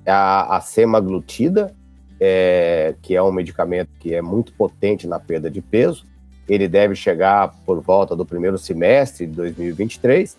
A, 0.06 0.56
a 0.56 0.60
semaglutida 0.60 1.74
é, 2.20 2.94
que 3.00 3.14
é 3.14 3.22
um 3.22 3.30
medicamento 3.30 3.90
que 3.98 4.14
é 4.14 4.20
muito 4.20 4.52
potente 4.52 5.06
na 5.06 5.20
perda 5.20 5.50
de 5.50 5.60
peso. 5.60 6.04
Ele 6.48 6.66
deve 6.66 6.94
chegar 6.94 7.54
por 7.64 7.80
volta 7.80 8.16
do 8.16 8.24
primeiro 8.24 8.58
semestre 8.58 9.26
de 9.26 9.32
2023 9.34 10.36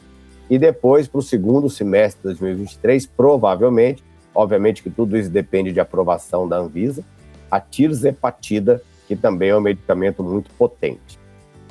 e 0.50 0.58
depois 0.58 1.08
para 1.08 1.20
o 1.20 1.22
segundo 1.22 1.70
semestre 1.70 2.20
de 2.22 2.40
2023, 2.40 3.06
provavelmente, 3.06 4.04
obviamente 4.34 4.82
que 4.82 4.90
tudo 4.90 5.16
isso 5.16 5.30
depende 5.30 5.72
de 5.72 5.80
aprovação 5.80 6.48
da 6.48 6.58
Anvisa, 6.58 7.04
a 7.50 7.60
tirzepatida, 7.60 8.82
que 9.08 9.16
também 9.16 9.50
é 9.50 9.58
um 9.58 9.62
medicamento 9.62 10.24
muito 10.24 10.52
potente. 10.52 11.20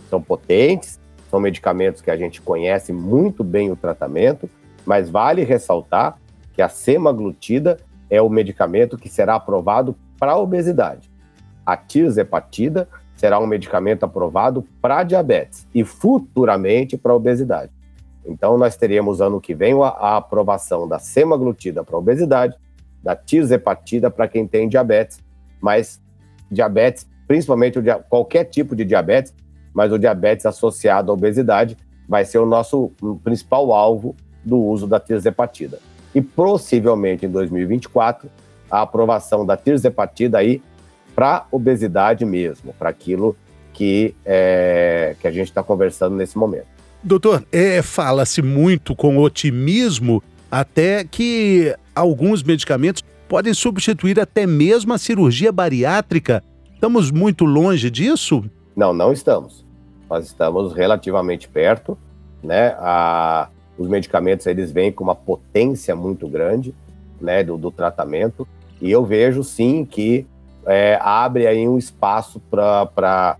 São 0.08 0.20
potentes, 0.20 0.98
são 1.30 1.40
medicamentos 1.40 2.00
que 2.00 2.10
a 2.10 2.16
gente 2.16 2.40
conhece 2.40 2.92
muito 2.92 3.44
bem 3.44 3.70
o 3.70 3.76
tratamento, 3.76 4.48
mas 4.84 5.10
vale 5.10 5.44
ressaltar 5.44 6.18
que 6.54 6.62
a 6.62 6.68
semaglutida 6.68 7.78
é 8.10 8.20
o 8.20 8.28
medicamento 8.28 8.96
que 8.96 9.08
será 9.08 9.34
aprovado 9.34 9.94
para 10.18 10.32
a 10.32 10.38
obesidade. 10.38 11.10
A 11.64 11.76
tirzepatida 11.76 12.88
será 13.14 13.38
um 13.38 13.46
medicamento 13.46 14.04
aprovado 14.04 14.64
para 14.80 15.02
diabetes 15.02 15.66
e 15.74 15.84
futuramente 15.84 16.96
para 16.96 17.14
obesidade. 17.14 17.70
Então, 18.24 18.56
nós 18.56 18.76
teremos 18.76 19.20
ano 19.20 19.40
que 19.40 19.54
vem 19.54 19.74
a 19.82 20.16
aprovação 20.16 20.86
da 20.86 20.98
semaglutida 20.98 21.82
para 21.82 21.96
obesidade, 21.96 22.56
da 23.02 23.16
tirzepatida 23.16 24.10
para 24.10 24.28
quem 24.28 24.46
tem 24.46 24.68
diabetes, 24.68 25.20
mas 25.60 26.00
diabetes, 26.50 27.06
principalmente 27.26 27.78
o, 27.78 27.82
qualquer 28.08 28.44
tipo 28.44 28.74
de 28.74 28.84
diabetes, 28.84 29.34
mas 29.72 29.92
o 29.92 29.98
diabetes 29.98 30.46
associado 30.46 31.10
à 31.10 31.14
obesidade 31.14 31.76
vai 32.08 32.24
ser 32.24 32.38
o 32.38 32.46
nosso 32.46 32.90
principal 33.22 33.72
alvo 33.72 34.16
do 34.44 34.58
uso 34.58 34.86
da 34.86 34.98
tirzepatida 34.98 35.78
e 36.14 36.22
possivelmente 36.22 37.26
em 37.26 37.28
2024 37.28 38.30
a 38.70 38.82
aprovação 38.82 39.44
da 39.44 39.56
tirzepatida 39.56 40.38
aí 40.38 40.62
para 41.14 41.46
obesidade 41.50 42.24
mesmo, 42.24 42.72
para 42.78 42.88
aquilo 42.88 43.36
que, 43.72 44.14
é, 44.24 45.16
que 45.20 45.26
a 45.26 45.30
gente 45.30 45.48
está 45.48 45.62
conversando 45.62 46.16
nesse 46.16 46.38
momento. 46.38 46.66
Doutor, 47.02 47.44
é, 47.52 47.82
fala-se 47.82 48.42
muito 48.42 48.94
com 48.94 49.18
otimismo 49.18 50.22
até 50.50 51.04
que 51.04 51.74
alguns 51.94 52.42
medicamentos 52.42 53.04
podem 53.28 53.52
substituir 53.52 54.18
até 54.18 54.46
mesmo 54.46 54.92
a 54.94 54.98
cirurgia 54.98 55.52
bariátrica. 55.52 56.42
Estamos 56.74 57.10
muito 57.10 57.44
longe 57.44 57.90
disso? 57.90 58.42
Não, 58.74 58.94
não 58.94 59.12
estamos. 59.12 59.64
Nós 60.08 60.26
estamos 60.26 60.72
relativamente 60.72 61.48
perto, 61.48 61.98
né? 62.42 62.68
A, 62.78 63.48
os 63.76 63.86
medicamentos 63.86 64.46
eles 64.46 64.72
vêm 64.72 64.90
com 64.90 65.04
uma 65.04 65.14
potência 65.14 65.94
muito 65.94 66.26
grande 66.26 66.74
né, 67.20 67.44
do, 67.44 67.58
do 67.58 67.70
tratamento, 67.70 68.46
e 68.80 68.90
eu 68.90 69.04
vejo 69.04 69.42
sim 69.44 69.84
que 69.84 70.26
é, 70.66 70.98
abre 71.00 71.46
aí 71.46 71.68
um 71.68 71.76
espaço 71.76 72.40
para 72.50 73.36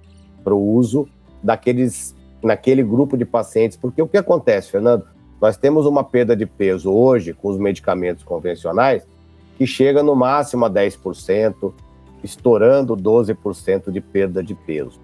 o 0.46 0.56
uso 0.56 1.08
daqueles, 1.42 2.14
naquele 2.42 2.82
grupo 2.82 3.16
de 3.16 3.24
pacientes, 3.24 3.76
porque 3.76 4.02
o 4.02 4.08
que 4.08 4.16
acontece, 4.16 4.70
Fernando? 4.70 5.04
Nós 5.40 5.56
temos 5.56 5.86
uma 5.86 6.02
perda 6.02 6.34
de 6.34 6.44
peso 6.44 6.90
hoje 6.90 7.32
com 7.32 7.48
os 7.48 7.58
medicamentos 7.58 8.24
convencionais 8.24 9.06
que 9.58 9.66
chega 9.66 10.04
no 10.04 10.14
máximo 10.14 10.64
a 10.64 10.70
10%, 10.70 11.74
estourando 12.22 12.96
12% 12.96 13.90
de 13.90 14.00
perda 14.00 14.40
de 14.40 14.54
peso. 14.54 15.00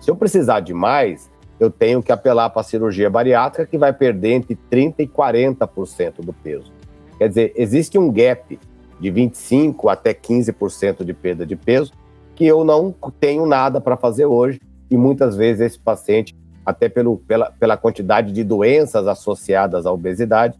Se 0.00 0.08
eu 0.08 0.14
precisar 0.14 0.60
de 0.60 0.72
mais, 0.72 1.28
eu 1.58 1.68
tenho 1.68 2.00
que 2.00 2.12
apelar 2.12 2.48
para 2.50 2.60
a 2.60 2.64
cirurgia 2.64 3.10
bariátrica, 3.10 3.66
que 3.66 3.76
vai 3.76 3.92
perder 3.92 4.34
entre 4.34 4.56
30% 4.70 4.94
e 5.00 5.06
40% 5.06 6.20
do 6.20 6.32
peso. 6.32 6.72
Quer 7.18 7.28
dizer, 7.28 7.52
existe 7.56 7.98
um 7.98 8.10
gap 8.10 8.58
de 9.00 9.10
25% 9.10 9.90
até 9.90 10.14
15% 10.14 11.04
de 11.04 11.12
perda 11.12 11.44
de 11.44 11.56
peso 11.56 11.92
que 12.36 12.46
eu 12.46 12.64
não 12.64 12.94
tenho 13.20 13.46
nada 13.46 13.80
para 13.80 13.96
fazer 13.96 14.26
hoje, 14.26 14.60
e 14.90 14.96
muitas 14.96 15.36
vezes 15.36 15.60
esse 15.60 15.78
paciente, 15.78 16.36
até 16.64 16.88
pelo, 16.88 17.18
pela, 17.18 17.50
pela 17.50 17.76
quantidade 17.76 18.32
de 18.32 18.44
doenças 18.44 19.08
associadas 19.08 19.86
à 19.86 19.92
obesidade, 19.92 20.58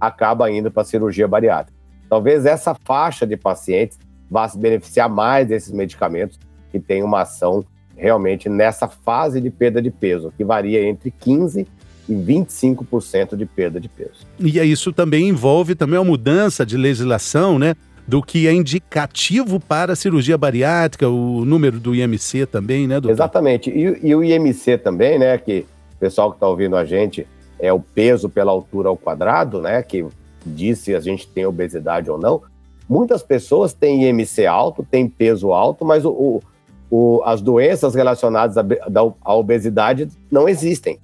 acaba 0.00 0.50
indo 0.50 0.70
para 0.70 0.82
a 0.82 0.86
cirurgia 0.86 1.28
bariátrica. 1.28 1.81
Talvez 2.12 2.44
essa 2.44 2.74
faixa 2.74 3.26
de 3.26 3.38
pacientes 3.38 3.98
vá 4.30 4.46
se 4.46 4.58
beneficiar 4.58 5.08
mais 5.08 5.48
desses 5.48 5.72
medicamentos 5.72 6.38
que 6.70 6.78
têm 6.78 7.02
uma 7.02 7.22
ação 7.22 7.64
realmente 7.96 8.50
nessa 8.50 8.86
fase 8.86 9.40
de 9.40 9.48
perda 9.48 9.80
de 9.80 9.90
peso, 9.90 10.30
que 10.36 10.44
varia 10.44 10.86
entre 10.86 11.10
15% 11.10 11.66
e 12.06 12.12
25% 12.12 13.34
de 13.34 13.46
perda 13.46 13.80
de 13.80 13.88
peso. 13.88 14.26
E 14.38 14.60
isso 14.60 14.92
também 14.92 15.26
envolve 15.26 15.74
também 15.74 15.98
a 15.98 16.04
mudança 16.04 16.66
de 16.66 16.76
legislação, 16.76 17.58
né? 17.58 17.74
Do 18.06 18.22
que 18.22 18.46
é 18.46 18.52
indicativo 18.52 19.58
para 19.58 19.94
a 19.94 19.96
cirurgia 19.96 20.36
bariátrica, 20.36 21.08
o 21.08 21.46
número 21.46 21.80
do 21.80 21.94
IMC 21.94 22.44
também, 22.44 22.86
né, 22.86 22.96
doutor? 23.00 23.14
Exatamente. 23.14 23.70
E, 23.70 24.06
e 24.06 24.14
o 24.14 24.22
IMC 24.22 24.76
também, 24.76 25.18
né? 25.18 25.38
Que 25.38 25.64
o 25.94 25.98
pessoal 25.98 26.30
que 26.30 26.36
está 26.36 26.46
ouvindo 26.46 26.76
a 26.76 26.84
gente 26.84 27.26
é 27.58 27.72
o 27.72 27.80
peso 27.80 28.28
pela 28.28 28.52
altura 28.52 28.90
ao 28.90 28.98
quadrado, 28.98 29.62
né? 29.62 29.82
Que 29.82 30.04
diz 30.48 30.78
se 30.78 30.94
a 30.94 31.00
gente 31.00 31.26
tem 31.28 31.46
obesidade 31.46 32.10
ou 32.10 32.18
não. 32.18 32.42
Muitas 32.88 33.22
pessoas 33.22 33.72
têm 33.72 34.04
IMC 34.04 34.46
alto, 34.46 34.86
têm 34.88 35.08
peso 35.08 35.52
alto, 35.52 35.84
mas 35.84 36.04
o, 36.04 36.42
o 36.90 37.22
as 37.24 37.40
doenças 37.40 37.94
relacionadas 37.94 38.56
à, 38.58 39.34
obesidade 39.34 40.08
não 40.30 40.48
existem. 40.48 40.98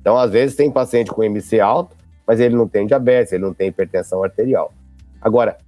Então, 0.00 0.16
às 0.16 0.30
vezes, 0.30 0.56
tem 0.56 0.70
paciente 0.70 1.10
com 1.10 1.22
MC 1.22 1.60
alto, 1.60 1.94
mas 2.26 2.40
ele 2.40 2.56
não 2.56 2.66
tem 2.66 2.86
diabetes, 2.86 3.32
ele 3.32 3.44
não 3.44 3.54
tem 3.54 3.68
hipertensão 3.68 4.24
arterial. 4.24 4.72
Agora, 5.20 5.58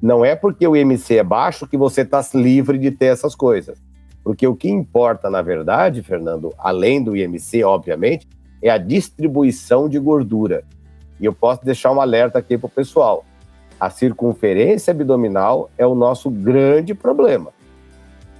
não 0.00 0.24
é 0.24 0.36
porque 0.36 0.66
o 0.66 0.76
IMC 0.76 1.18
é 1.18 1.24
baixo 1.24 1.66
que 1.66 1.76
você 1.76 2.02
está 2.02 2.22
livre 2.34 2.76
de 2.78 2.90
ter 2.90 3.06
essas 3.06 3.34
coisas. 3.34 3.78
Porque 4.22 4.46
o 4.46 4.54
que 4.54 4.68
importa, 4.68 5.28
na 5.30 5.42
verdade, 5.42 6.02
Fernando, 6.02 6.52
além 6.58 7.02
do 7.02 7.16
IMC, 7.16 7.64
obviamente, 7.64 8.28
é 8.60 8.70
a 8.70 8.78
distribuição 8.78 9.88
de 9.88 9.98
gordura. 9.98 10.64
E 11.22 11.24
eu 11.24 11.32
posso 11.32 11.64
deixar 11.64 11.92
um 11.92 12.00
alerta 12.00 12.40
aqui 12.40 12.58
para 12.58 12.66
o 12.66 12.70
pessoal. 12.70 13.24
A 13.78 13.88
circunferência 13.88 14.90
abdominal 14.90 15.70
é 15.78 15.86
o 15.86 15.94
nosso 15.94 16.28
grande 16.28 16.94
problema. 16.94 17.52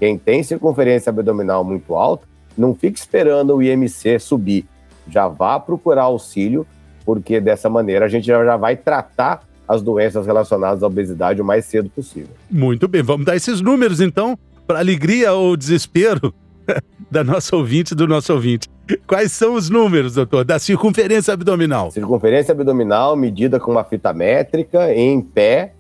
Quem 0.01 0.19
tem 0.19 0.43
circunferência 0.43 1.11
abdominal 1.11 1.63
muito 1.63 1.95
alta, 1.95 2.27
não 2.59 2.75
fique 2.75 2.99
esperando 2.99 3.55
o 3.55 3.63
IMC 3.63 4.19
subir. 4.19 4.67
Já 5.09 5.29
vá 5.29 5.61
procurar 5.61 6.03
auxílio, 6.03 6.67
porque 7.05 7.41
dessa 7.41 7.71
maneira 7.71 8.07
a 8.07 8.09
gente 8.09 8.27
já 8.27 8.57
vai 8.57 8.77
tratar 8.77 9.45
as 9.69 9.81
doenças 9.81 10.27
relacionadas 10.27 10.83
à 10.83 10.87
obesidade 10.89 11.41
o 11.41 11.45
mais 11.45 11.65
cedo 11.65 11.89
possível. 11.89 12.35
Muito 12.51 12.89
bem, 12.89 13.03
vamos 13.03 13.25
dar 13.25 13.37
esses 13.37 13.61
números 13.61 14.01
então, 14.01 14.37
para 14.67 14.81
alegria 14.81 15.33
ou 15.33 15.57
desespero 15.57 16.35
da 17.09 17.23
nossa 17.23 17.55
ouvinte 17.55 17.95
do 17.95 18.09
nosso 18.09 18.33
ouvinte. 18.33 18.69
Quais 19.07 19.33
são 19.33 19.55
os 19.55 19.71
números, 19.71 20.15
doutor, 20.15 20.45
da 20.45 20.59
circunferência 20.59 21.35
abdominal? 21.35 21.91
Circunferência 21.91 22.53
abdominal 22.53 23.17
medida 23.17 23.61
com 23.61 23.71
uma 23.71 23.85
fita 23.85 24.13
métrica 24.13 24.93
em 24.93 25.21
pé 25.21 25.75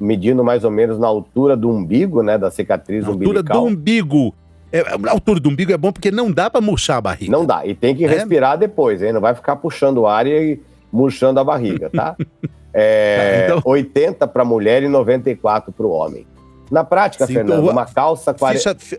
medindo 0.00 0.44
mais 0.44 0.64
ou 0.64 0.70
menos 0.70 0.98
na 0.98 1.06
altura 1.06 1.56
do 1.56 1.68
umbigo, 1.68 2.22
né, 2.22 2.38
da 2.38 2.50
cicatriz 2.50 3.04
na 3.04 3.10
umbilical. 3.10 3.38
Altura 3.38 3.60
do 3.60 3.66
umbigo. 3.66 4.34
É, 4.70 4.80
a 4.80 5.10
altura 5.10 5.40
do 5.40 5.48
umbigo 5.48 5.72
é 5.72 5.76
bom 5.76 5.90
porque 5.90 6.10
não 6.10 6.30
dá 6.30 6.50
para 6.50 6.60
murchar 6.60 6.98
a 6.98 7.00
barriga. 7.00 7.32
Não 7.32 7.44
dá, 7.44 7.66
e 7.66 7.74
tem 7.74 7.94
que 7.96 8.04
é? 8.04 8.08
respirar 8.08 8.58
depois, 8.58 9.02
hein? 9.02 9.12
Não 9.12 9.20
vai 9.20 9.34
ficar 9.34 9.56
puxando 9.56 9.98
o 9.98 10.06
ar 10.06 10.26
e 10.26 10.60
murchando 10.92 11.40
a 11.40 11.44
barriga, 11.44 11.90
tá? 11.90 12.16
é, 12.72 13.46
tá, 13.48 13.56
então... 13.56 13.72
80 13.72 14.28
para 14.28 14.44
mulher 14.44 14.82
e 14.82 14.88
94 14.88 15.72
para 15.72 15.86
o 15.86 15.90
homem. 15.90 16.26
Na 16.70 16.84
prática, 16.84 17.26
Sim, 17.26 17.34
Fernando, 17.34 17.62
então, 17.62 17.72
uma 17.72 17.86
calça... 17.86 18.34
40... 18.34 18.74
Ficha, 18.78 18.96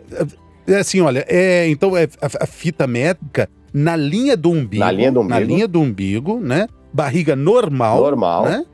é 0.70 0.80
assim, 0.80 1.02
olha, 1.02 1.26
é, 1.28 1.68
então 1.70 1.96
é, 1.96 2.08
a, 2.22 2.44
a, 2.44 2.48
fita 2.48 2.88
métrica 2.88 3.50
na 3.74 3.96
linha 3.96 4.36
do 4.36 4.52
umbigo. 4.52 4.84
Na 4.84 4.92
linha 4.92 5.12
do 5.12 5.20
umbigo. 5.22 5.34
Na 5.34 5.40
linha 5.40 5.68
do 5.68 5.82
umbigo, 5.82 6.40
né? 6.40 6.68
Barriga 6.94 7.36
normal. 7.36 7.98
Normal. 8.02 8.46
Né? 8.46 8.66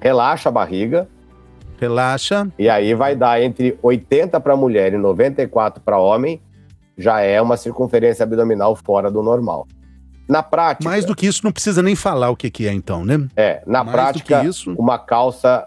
Relaxa 0.00 0.48
a 0.48 0.52
barriga. 0.52 1.08
Relaxa. 1.78 2.48
E 2.58 2.68
aí 2.68 2.94
vai 2.94 3.16
dar 3.16 3.42
entre 3.42 3.78
80 3.82 4.40
para 4.40 4.56
mulher 4.56 4.92
e 4.92 4.96
94 4.96 5.82
para 5.82 5.98
homem, 5.98 6.40
já 6.96 7.20
é 7.20 7.40
uma 7.40 7.56
circunferência 7.56 8.22
abdominal 8.22 8.76
fora 8.76 9.10
do 9.10 9.22
normal. 9.22 9.66
Na 10.28 10.42
prática. 10.42 10.88
Mais 10.88 11.04
do 11.04 11.14
que 11.14 11.26
isso, 11.26 11.40
não 11.44 11.52
precisa 11.52 11.82
nem 11.82 11.96
falar 11.96 12.30
o 12.30 12.36
que, 12.36 12.50
que 12.50 12.66
é, 12.66 12.72
então, 12.72 13.04
né? 13.04 13.26
É, 13.36 13.62
na 13.66 13.82
Mais 13.82 13.94
prática, 13.94 14.44
isso... 14.44 14.72
uma 14.78 14.98
calça 14.98 15.66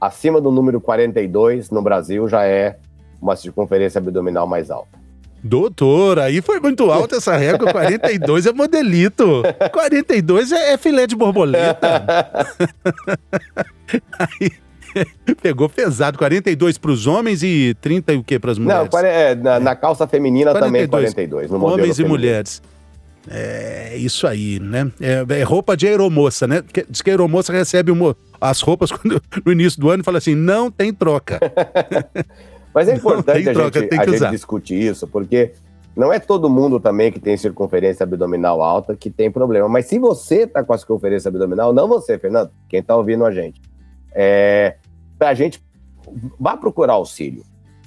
acima 0.00 0.40
do 0.40 0.50
número 0.50 0.80
42 0.80 1.70
no 1.70 1.82
Brasil 1.82 2.28
já 2.28 2.44
é 2.44 2.78
uma 3.20 3.36
circunferência 3.36 3.98
abdominal 3.98 4.46
mais 4.46 4.70
alta. 4.70 5.06
Doutor, 5.42 6.18
aí 6.18 6.40
foi 6.40 6.58
muito 6.58 6.90
alta 6.90 7.16
essa 7.16 7.36
régua. 7.36 7.70
42 7.72 8.46
é 8.46 8.52
modelito. 8.52 9.42
42 9.72 10.52
é, 10.52 10.72
é 10.72 10.78
filé 10.78 11.06
de 11.06 11.14
borboleta. 11.14 12.04
aí 14.18 14.50
pegou 15.40 15.68
pesado. 15.68 16.18
42 16.18 16.78
para 16.78 16.90
os 16.90 17.06
homens 17.06 17.42
e 17.42 17.76
30 17.80 18.12
e 18.12 18.16
o 18.16 18.24
que 18.24 18.38
para 18.38 18.52
as 18.52 18.58
mulheres? 18.58 18.88
Não, 18.92 19.00
é, 19.00 19.34
na, 19.34 19.60
na, 19.60 19.76
calça 19.76 20.06
feminina 20.06 20.52
42. 20.52 20.88
também 20.88 20.88
42. 20.88 21.50
No 21.50 21.64
homens 21.64 21.98
e 21.98 22.04
mulheres. 22.04 22.62
É 23.28 23.96
isso 23.96 24.26
aí, 24.26 24.60
né? 24.60 24.90
É, 25.00 25.40
é, 25.40 25.42
roupa 25.42 25.76
de 25.76 25.86
aeromoça, 25.86 26.46
né? 26.46 26.62
Diz 26.88 27.02
que 27.02 27.10
a 27.10 27.12
aeromoça 27.12 27.52
recebe 27.52 27.90
uma, 27.90 28.16
as 28.40 28.60
roupas 28.60 28.92
quando, 28.92 29.20
no 29.44 29.52
início 29.52 29.80
do 29.80 29.90
ano 29.90 30.02
e 30.02 30.04
fala 30.04 30.18
assim: 30.18 30.34
não 30.34 30.70
tem 30.70 30.92
troca. 30.94 31.40
Mas 32.76 32.90
é 32.90 32.94
importante 32.94 33.48
a, 33.48 33.54
troca, 33.54 33.80
gente, 33.80 33.98
a 33.98 34.04
gente 34.04 34.30
discutir 34.32 34.78
isso, 34.78 35.06
porque 35.06 35.52
não 35.96 36.12
é 36.12 36.20
todo 36.20 36.50
mundo 36.50 36.78
também 36.78 37.10
que 37.10 37.18
tem 37.18 37.34
circunferência 37.34 38.04
abdominal 38.04 38.60
alta 38.60 38.94
que 38.94 39.08
tem 39.08 39.30
problema. 39.30 39.66
Mas 39.66 39.86
se 39.86 39.98
você 39.98 40.42
está 40.42 40.62
com 40.62 40.74
a 40.74 40.76
circunferência 40.76 41.30
abdominal, 41.30 41.72
não 41.72 41.88
você, 41.88 42.18
Fernando, 42.18 42.50
quem 42.68 42.80
está 42.80 42.94
ouvindo 42.94 43.24
a 43.24 43.32
gente, 43.32 43.62
é, 44.14 44.76
a 45.18 45.32
gente 45.32 45.64
vá 46.38 46.54
procurar 46.54 46.92
auxílio. 46.92 47.44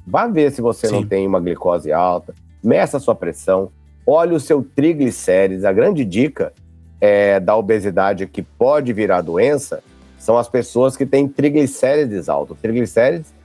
Vá 0.08 0.26
ver 0.26 0.52
se 0.52 0.60
você 0.60 0.88
Sim. 0.88 0.96
não 0.96 1.06
tem 1.06 1.28
uma 1.28 1.40
glicose 1.40 1.92
alta, 1.92 2.34
meça 2.64 2.98
a 2.98 3.00
sua 3.00 3.14
pressão, 3.14 3.70
olhe 4.08 4.34
o 4.34 4.40
seu 4.40 4.64
triglicérides. 4.76 5.66
A 5.66 5.72
grande 5.72 6.04
dica 6.04 6.52
é, 7.00 7.40
da 7.40 7.56
obesidade 7.56 8.26
que 8.26 8.42
pode 8.42 8.92
virar 8.92 9.22
doença 9.22 9.84
são 10.18 10.36
as 10.36 10.50
pessoas 10.50 10.98
que 10.98 11.06
têm 11.06 11.28
triglicérides 11.28 12.28
altos. 12.28 12.58
Triglicérides 12.60 13.38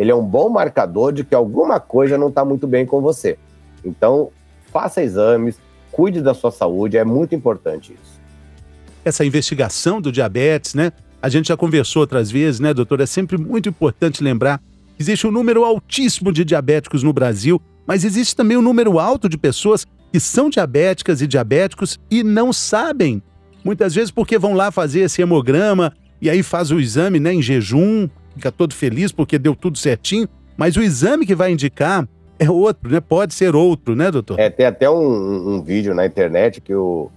ele 0.00 0.10
é 0.10 0.14
um 0.14 0.24
bom 0.24 0.48
marcador 0.48 1.12
de 1.12 1.22
que 1.22 1.34
alguma 1.34 1.78
coisa 1.78 2.16
não 2.16 2.28
está 2.30 2.42
muito 2.42 2.66
bem 2.66 2.86
com 2.86 3.02
você. 3.02 3.36
Então, 3.84 4.30
faça 4.72 5.02
exames, 5.02 5.60
cuide 5.92 6.22
da 6.22 6.32
sua 6.32 6.50
saúde, 6.50 6.96
é 6.96 7.04
muito 7.04 7.34
importante 7.34 7.92
isso. 7.92 8.18
Essa 9.04 9.26
investigação 9.26 10.00
do 10.00 10.10
diabetes, 10.10 10.72
né? 10.72 10.90
A 11.20 11.28
gente 11.28 11.48
já 11.48 11.56
conversou 11.56 12.00
outras 12.00 12.30
vezes, 12.30 12.60
né, 12.60 12.72
doutor? 12.72 13.02
É 13.02 13.04
sempre 13.04 13.36
muito 13.36 13.68
importante 13.68 14.24
lembrar 14.24 14.62
que 14.96 15.02
existe 15.02 15.26
um 15.26 15.30
número 15.30 15.64
altíssimo 15.64 16.32
de 16.32 16.46
diabéticos 16.46 17.02
no 17.02 17.12
Brasil, 17.12 17.60
mas 17.86 18.02
existe 18.02 18.34
também 18.34 18.56
um 18.56 18.62
número 18.62 18.98
alto 18.98 19.28
de 19.28 19.36
pessoas 19.36 19.86
que 20.10 20.18
são 20.18 20.48
diabéticas 20.48 21.20
e 21.20 21.26
diabéticos 21.26 22.00
e 22.10 22.22
não 22.22 22.54
sabem. 22.54 23.22
Muitas 23.62 23.94
vezes 23.94 24.10
porque 24.10 24.38
vão 24.38 24.54
lá 24.54 24.70
fazer 24.70 25.00
esse 25.00 25.20
hemograma 25.20 25.92
e 26.22 26.30
aí 26.30 26.42
faz 26.42 26.70
o 26.70 26.80
exame 26.80 27.20
né, 27.20 27.34
em 27.34 27.42
jejum, 27.42 28.08
fica 28.34 28.50
todo 28.50 28.74
feliz 28.74 29.12
porque 29.12 29.38
deu 29.38 29.54
tudo 29.54 29.78
certinho, 29.78 30.28
mas 30.56 30.76
o 30.76 30.82
exame 30.82 31.26
que 31.26 31.34
vai 31.34 31.52
indicar 31.52 32.08
é 32.38 32.50
outro, 32.50 32.90
né? 32.90 33.00
Pode 33.00 33.34
ser 33.34 33.54
outro, 33.54 33.94
né, 33.94 34.10
doutor? 34.10 34.38
É, 34.38 34.48
tem 34.48 34.66
até 34.66 34.88
um, 34.88 35.54
um 35.54 35.62
vídeo 35.62 35.94
na 35.94 36.06
internet 36.06 36.60
que 36.60 36.74
o, 36.74 37.10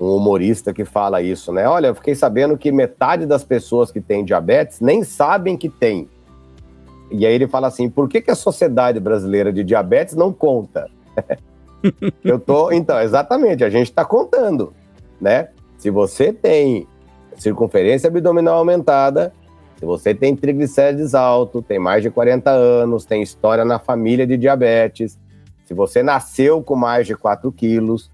um 0.00 0.16
humorista 0.16 0.72
que 0.72 0.84
fala 0.84 1.20
isso, 1.20 1.52
né? 1.52 1.68
Olha, 1.68 1.88
eu 1.88 1.94
fiquei 1.94 2.14
sabendo 2.14 2.56
que 2.56 2.72
metade 2.72 3.26
das 3.26 3.44
pessoas 3.44 3.90
que 3.90 4.00
têm 4.00 4.24
diabetes 4.24 4.80
nem 4.80 5.02
sabem 5.04 5.56
que 5.56 5.68
tem. 5.68 6.08
E 7.10 7.26
aí 7.26 7.34
ele 7.34 7.48
fala 7.48 7.66
assim: 7.66 7.90
por 7.90 8.08
que, 8.08 8.20
que 8.20 8.30
a 8.30 8.34
Sociedade 8.34 9.00
Brasileira 9.00 9.52
de 9.52 9.64
Diabetes 9.64 10.14
não 10.14 10.32
conta? 10.32 10.88
eu 12.24 12.38
tô. 12.38 12.70
Então, 12.70 13.00
exatamente, 13.00 13.64
a 13.64 13.70
gente 13.70 13.88
está 13.88 14.04
contando, 14.04 14.72
né? 15.20 15.48
Se 15.76 15.90
você 15.90 16.32
tem 16.32 16.86
circunferência 17.36 18.08
abdominal 18.08 18.58
aumentada, 18.58 19.32
se 19.80 19.86
você 19.86 20.14
tem 20.14 20.36
triglicérides 20.36 21.14
alto, 21.14 21.62
tem 21.62 21.78
mais 21.78 22.02
de 22.02 22.10
40 22.10 22.50
anos, 22.50 23.06
tem 23.06 23.22
história 23.22 23.64
na 23.64 23.78
família 23.78 24.26
de 24.26 24.36
diabetes, 24.36 25.18
se 25.64 25.72
você 25.72 26.02
nasceu 26.02 26.62
com 26.62 26.76
mais 26.76 27.06
de 27.06 27.16
4 27.16 27.50
quilos, 27.50 28.10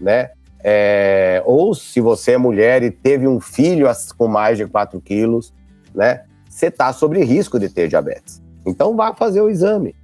né? 0.00 0.30
É, 0.64 1.42
ou 1.44 1.74
se 1.74 2.00
você 2.00 2.32
é 2.32 2.38
mulher 2.38 2.82
e 2.82 2.90
teve 2.90 3.28
um 3.28 3.38
filho 3.38 3.86
com 4.16 4.28
mais 4.28 4.56
de 4.56 4.66
4 4.66 4.98
quilos, 4.98 5.52
né? 5.94 6.22
Você 6.48 6.66
está 6.66 6.90
sobre 6.90 7.22
risco 7.22 7.60
de 7.60 7.68
ter 7.68 7.86
diabetes. 7.86 8.42
Então 8.64 8.96
vá 8.96 9.12
fazer 9.12 9.42
o 9.42 9.50
exame. 9.50 9.94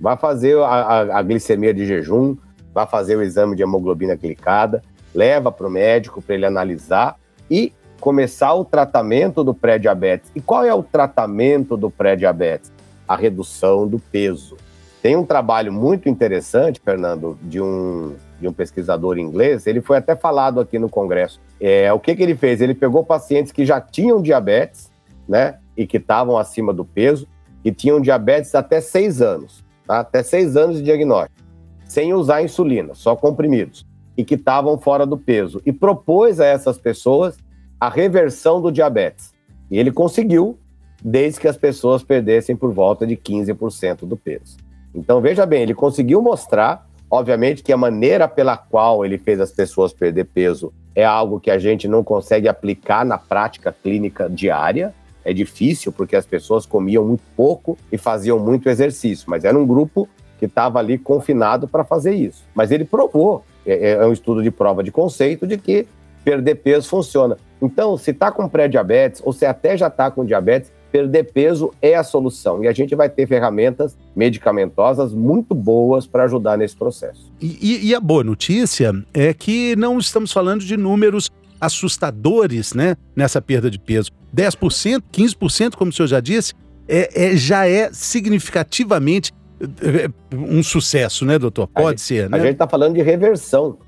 Vá 0.00 0.16
fazer 0.16 0.56
a, 0.58 0.66
a, 0.66 1.18
a 1.18 1.22
glicemia 1.22 1.74
de 1.74 1.84
jejum, 1.84 2.34
vá 2.72 2.86
fazer 2.86 3.16
o 3.16 3.22
exame 3.22 3.54
de 3.56 3.62
hemoglobina 3.62 4.16
glicada, 4.16 4.82
leva 5.14 5.52
para 5.52 5.66
o 5.66 5.70
médico 5.70 6.22
para 6.22 6.34
ele 6.34 6.46
analisar 6.46 7.18
e 7.50 7.74
começar 8.02 8.52
o 8.54 8.64
tratamento 8.64 9.44
do 9.44 9.54
pré-diabetes. 9.54 10.28
E 10.34 10.40
qual 10.40 10.64
é 10.64 10.74
o 10.74 10.82
tratamento 10.82 11.76
do 11.76 11.88
pré-diabetes? 11.88 12.72
A 13.06 13.14
redução 13.14 13.86
do 13.86 14.00
peso. 14.00 14.56
Tem 15.00 15.14
um 15.14 15.24
trabalho 15.24 15.72
muito 15.72 16.08
interessante, 16.08 16.80
Fernando, 16.84 17.38
de 17.40 17.60
um, 17.62 18.16
de 18.40 18.48
um 18.48 18.52
pesquisador 18.52 19.18
inglês, 19.18 19.68
ele 19.68 19.80
foi 19.80 19.98
até 19.98 20.16
falado 20.16 20.58
aqui 20.58 20.80
no 20.80 20.88
Congresso. 20.88 21.40
É, 21.60 21.92
o 21.92 22.00
que, 22.00 22.16
que 22.16 22.24
ele 22.24 22.34
fez? 22.34 22.60
Ele 22.60 22.74
pegou 22.74 23.04
pacientes 23.04 23.52
que 23.52 23.64
já 23.64 23.80
tinham 23.80 24.20
diabetes, 24.20 24.90
né, 25.28 25.58
e 25.76 25.86
que 25.86 25.98
estavam 25.98 26.36
acima 26.36 26.74
do 26.74 26.84
peso, 26.84 27.28
e 27.64 27.70
tinham 27.70 28.00
diabetes 28.00 28.52
até 28.56 28.80
seis 28.80 29.22
anos, 29.22 29.64
tá? 29.86 30.00
até 30.00 30.24
seis 30.24 30.56
anos 30.56 30.78
de 30.78 30.82
diagnóstico, 30.82 31.40
sem 31.84 32.12
usar 32.12 32.42
insulina, 32.42 32.94
só 32.94 33.14
comprimidos, 33.14 33.86
e 34.16 34.24
que 34.24 34.34
estavam 34.34 34.76
fora 34.76 35.06
do 35.06 35.16
peso. 35.16 35.62
E 35.64 35.72
propôs 35.72 36.40
a 36.40 36.46
essas 36.46 36.78
pessoas 36.78 37.38
a 37.82 37.88
reversão 37.88 38.60
do 38.60 38.70
diabetes. 38.70 39.34
E 39.68 39.76
ele 39.76 39.90
conseguiu, 39.90 40.56
desde 41.02 41.40
que 41.40 41.48
as 41.48 41.56
pessoas 41.56 42.00
perdessem 42.00 42.54
por 42.54 42.72
volta 42.72 43.04
de 43.04 43.16
15% 43.16 44.06
do 44.06 44.16
peso. 44.16 44.56
Então, 44.94 45.20
veja 45.20 45.44
bem, 45.44 45.62
ele 45.62 45.74
conseguiu 45.74 46.22
mostrar, 46.22 46.88
obviamente, 47.10 47.60
que 47.60 47.72
a 47.72 47.76
maneira 47.76 48.28
pela 48.28 48.56
qual 48.56 49.04
ele 49.04 49.18
fez 49.18 49.40
as 49.40 49.50
pessoas 49.50 49.92
perder 49.92 50.26
peso 50.26 50.72
é 50.94 51.04
algo 51.04 51.40
que 51.40 51.50
a 51.50 51.58
gente 51.58 51.88
não 51.88 52.04
consegue 52.04 52.46
aplicar 52.46 53.04
na 53.04 53.18
prática 53.18 53.72
clínica 53.72 54.30
diária. 54.30 54.94
É 55.24 55.32
difícil, 55.32 55.90
porque 55.90 56.14
as 56.14 56.24
pessoas 56.24 56.64
comiam 56.64 57.04
muito 57.04 57.24
pouco 57.36 57.76
e 57.90 57.98
faziam 57.98 58.38
muito 58.38 58.68
exercício, 58.68 59.28
mas 59.28 59.44
era 59.44 59.58
um 59.58 59.66
grupo 59.66 60.08
que 60.38 60.44
estava 60.44 60.78
ali 60.78 60.98
confinado 60.98 61.66
para 61.66 61.82
fazer 61.82 62.14
isso. 62.14 62.44
Mas 62.54 62.70
ele 62.70 62.84
provou, 62.84 63.44
é, 63.66 63.94
é 63.94 64.06
um 64.06 64.12
estudo 64.12 64.40
de 64.40 64.52
prova 64.52 64.84
de 64.84 64.92
conceito, 64.92 65.48
de 65.48 65.58
que 65.58 65.88
perder 66.24 66.56
peso 66.56 66.88
funciona. 66.88 67.36
Então, 67.60 67.96
se 67.96 68.10
está 68.10 68.30
com 68.30 68.48
pré-diabetes 68.48 69.22
ou 69.24 69.32
se 69.32 69.46
até 69.46 69.76
já 69.76 69.86
está 69.86 70.10
com 70.10 70.24
diabetes, 70.24 70.72
perder 70.90 71.32
peso 71.32 71.72
é 71.80 71.94
a 71.94 72.04
solução. 72.04 72.62
E 72.62 72.68
a 72.68 72.72
gente 72.72 72.94
vai 72.94 73.08
ter 73.08 73.26
ferramentas 73.26 73.96
medicamentosas 74.14 75.14
muito 75.14 75.54
boas 75.54 76.06
para 76.06 76.24
ajudar 76.24 76.58
nesse 76.58 76.76
processo. 76.76 77.32
E, 77.40 77.88
e, 77.88 77.94
a 77.94 78.00
boa 78.00 78.22
notícia 78.22 78.92
é 79.14 79.32
que 79.32 79.74
não 79.76 79.98
estamos 79.98 80.32
falando 80.32 80.64
de 80.64 80.76
números 80.76 81.30
assustadores 81.60 82.74
né, 82.74 82.96
nessa 83.16 83.40
perda 83.40 83.70
de 83.70 83.78
peso. 83.78 84.10
10%, 84.36 85.02
15%, 85.12 85.76
como 85.76 85.90
o 85.90 85.94
senhor 85.94 86.08
já 86.08 86.20
disse, 86.20 86.52
é, 86.88 87.30
é 87.30 87.36
já 87.36 87.66
é 87.66 87.90
significativamente 87.92 89.32
é, 89.60 90.10
um 90.36 90.62
sucesso, 90.62 91.24
né, 91.24 91.38
doutor? 91.38 91.68
Pode 91.68 92.00
gente, 92.00 92.00
ser, 92.00 92.28
né? 92.28 92.36
A 92.36 92.40
gente 92.40 92.52
está 92.52 92.68
falando 92.68 92.94
de 92.94 93.02
reversão 93.02 93.78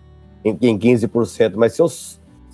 em, 0.45 0.57
em 0.63 0.79
15%, 0.79 1.55
mas 1.57 1.73
se 1.73 1.83
eu 1.83 1.89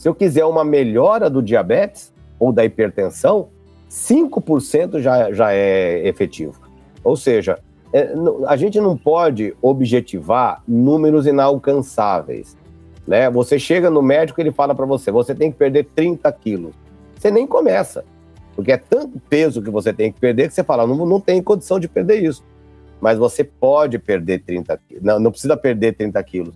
se 0.01 0.09
eu 0.09 0.15
quiser 0.15 0.47
uma 0.47 0.65
melhora 0.65 1.29
do 1.29 1.43
diabetes 1.43 2.11
ou 2.39 2.55
da 2.55 2.65
hipertensão, 2.65 3.49
5% 3.91 4.99
já, 4.99 5.31
já 5.31 5.53
é 5.53 6.09
efetivo. 6.09 6.59
Ou 7.05 7.19
seja, 7.19 7.59
é, 7.93 8.11
a 8.47 8.57
gente 8.57 8.81
não 8.81 8.97
pode 8.97 9.55
objetivar 9.61 10.63
números 10.67 11.27
inalcançáveis. 11.27 12.57
Né? 13.07 13.29
Você 13.29 13.59
chega 13.59 13.91
no 13.91 14.01
médico 14.01 14.41
e 14.41 14.43
ele 14.43 14.53
fala 14.53 14.75
para 14.75 14.87
você, 14.87 15.11
você 15.11 15.35
tem 15.35 15.53
que 15.53 15.59
perder 15.59 15.87
30 15.95 16.33
quilos. 16.33 16.75
Você 17.19 17.31
nem 17.31 17.47
começa, 17.47 18.03
porque 18.57 18.73
é 18.73 18.79
tanto 18.79 19.21
peso 19.29 19.61
que 19.61 19.69
você 19.69 19.93
tem 19.93 20.11
que 20.11 20.19
perder 20.19 20.49
que 20.49 20.55
você 20.55 20.65
fala, 20.65 20.87
não, 20.87 21.05
não 21.05 21.21
tem 21.21 21.43
condição 21.43 21.79
de 21.79 21.89
perder 21.89 22.25
isso. 22.25 22.43
Mas 23.03 23.19
você 23.19 23.45
pode 23.45 23.99
perder 23.99 24.45
30 24.45 24.81
quilos, 24.89 25.05
não, 25.05 25.21
não 25.21 25.31
precisa 25.31 25.59
perder 25.59 25.95
30 25.95 26.23
quilos. 26.23 26.55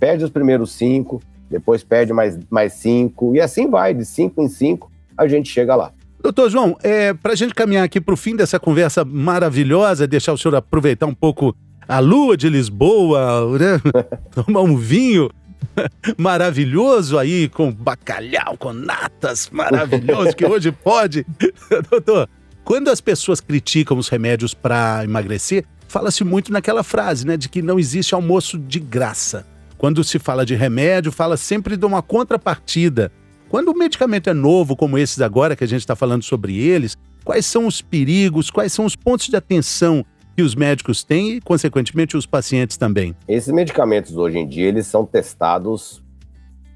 Perde 0.00 0.24
os 0.24 0.30
primeiros 0.30 0.72
5, 0.72 1.20
depois 1.50 1.82
perde 1.82 2.12
mais, 2.12 2.38
mais 2.50 2.72
cinco, 2.74 3.34
e 3.34 3.40
assim 3.40 3.68
vai, 3.68 3.94
de 3.94 4.04
cinco 4.04 4.42
em 4.42 4.48
cinco, 4.48 4.90
a 5.16 5.26
gente 5.26 5.48
chega 5.50 5.74
lá. 5.74 5.92
Doutor 6.22 6.50
João, 6.50 6.76
é, 6.82 7.14
para 7.14 7.32
a 7.32 7.36
gente 7.36 7.54
caminhar 7.54 7.84
aqui 7.84 8.00
para 8.00 8.14
o 8.14 8.16
fim 8.16 8.34
dessa 8.34 8.58
conversa 8.58 9.04
maravilhosa, 9.04 10.06
deixar 10.06 10.32
o 10.32 10.38
senhor 10.38 10.56
aproveitar 10.56 11.06
um 11.06 11.14
pouco 11.14 11.54
a 11.88 12.00
lua 12.00 12.36
de 12.36 12.48
Lisboa, 12.48 13.56
né? 13.58 13.80
tomar 14.34 14.62
um 14.62 14.76
vinho, 14.76 15.30
maravilhoso 16.18 17.18
aí, 17.18 17.48
com 17.48 17.70
bacalhau, 17.72 18.56
com 18.58 18.72
natas, 18.72 19.48
maravilhoso, 19.50 20.34
que 20.34 20.44
hoje 20.44 20.72
pode. 20.72 21.24
Doutor, 21.90 22.28
quando 22.64 22.88
as 22.88 23.00
pessoas 23.00 23.40
criticam 23.40 23.96
os 23.96 24.08
remédios 24.08 24.52
para 24.52 25.04
emagrecer, 25.04 25.64
fala-se 25.86 26.24
muito 26.24 26.52
naquela 26.52 26.82
frase, 26.82 27.26
né, 27.26 27.36
de 27.36 27.48
que 27.48 27.62
não 27.62 27.78
existe 27.78 28.14
almoço 28.14 28.58
de 28.58 28.80
graça. 28.80 29.46
Quando 29.78 30.02
se 30.02 30.18
fala 30.18 30.46
de 30.46 30.54
remédio, 30.54 31.12
fala 31.12 31.36
sempre 31.36 31.76
de 31.76 31.84
uma 31.84 32.00
contrapartida. 32.00 33.12
Quando 33.48 33.68
o 33.68 33.76
medicamento 33.76 34.30
é 34.30 34.34
novo, 34.34 34.74
como 34.74 34.96
esses 34.96 35.20
agora 35.20 35.54
que 35.54 35.62
a 35.62 35.68
gente 35.68 35.80
está 35.80 35.94
falando 35.94 36.22
sobre 36.22 36.58
eles, 36.58 36.96
quais 37.24 37.44
são 37.44 37.66
os 37.66 37.82
perigos, 37.82 38.50
quais 38.50 38.72
são 38.72 38.84
os 38.84 38.96
pontos 38.96 39.26
de 39.26 39.36
atenção 39.36 40.04
que 40.34 40.42
os 40.42 40.54
médicos 40.54 41.04
têm 41.04 41.36
e, 41.36 41.40
consequentemente, 41.40 42.16
os 42.16 42.26
pacientes 42.26 42.76
também? 42.76 43.14
Esses 43.28 43.52
medicamentos 43.52 44.16
hoje 44.16 44.38
em 44.38 44.48
dia 44.48 44.66
eles 44.66 44.86
são 44.86 45.04
testados 45.04 46.02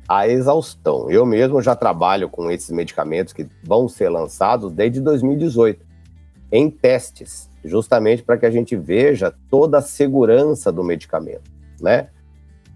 à 0.06 0.28
exaustão. 0.28 1.10
Eu 1.10 1.24
mesmo 1.24 1.60
já 1.62 1.74
trabalho 1.74 2.28
com 2.28 2.50
esses 2.50 2.70
medicamentos 2.70 3.32
que 3.32 3.46
vão 3.64 3.88
ser 3.88 4.10
lançados 4.10 4.72
desde 4.72 5.00
2018 5.00 5.84
em 6.52 6.70
testes, 6.70 7.48
justamente 7.64 8.22
para 8.22 8.36
que 8.36 8.44
a 8.44 8.50
gente 8.50 8.76
veja 8.76 9.32
toda 9.48 9.78
a 9.78 9.82
segurança 9.82 10.70
do 10.70 10.82
medicamento, 10.82 11.50
né? 11.80 12.08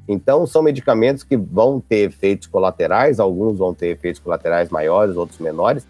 Então, 0.06 0.46
são 0.46 0.62
medicamentos 0.62 1.22
que 1.22 1.36
vão 1.36 1.80
ter 1.80 2.08
efeitos 2.08 2.46
colaterais, 2.46 3.18
alguns 3.18 3.58
vão 3.58 3.72
ter 3.72 3.88
efeitos 3.88 4.20
colaterais 4.20 4.68
maiores, 4.68 5.16
outros 5.16 5.38
menores, 5.38 5.86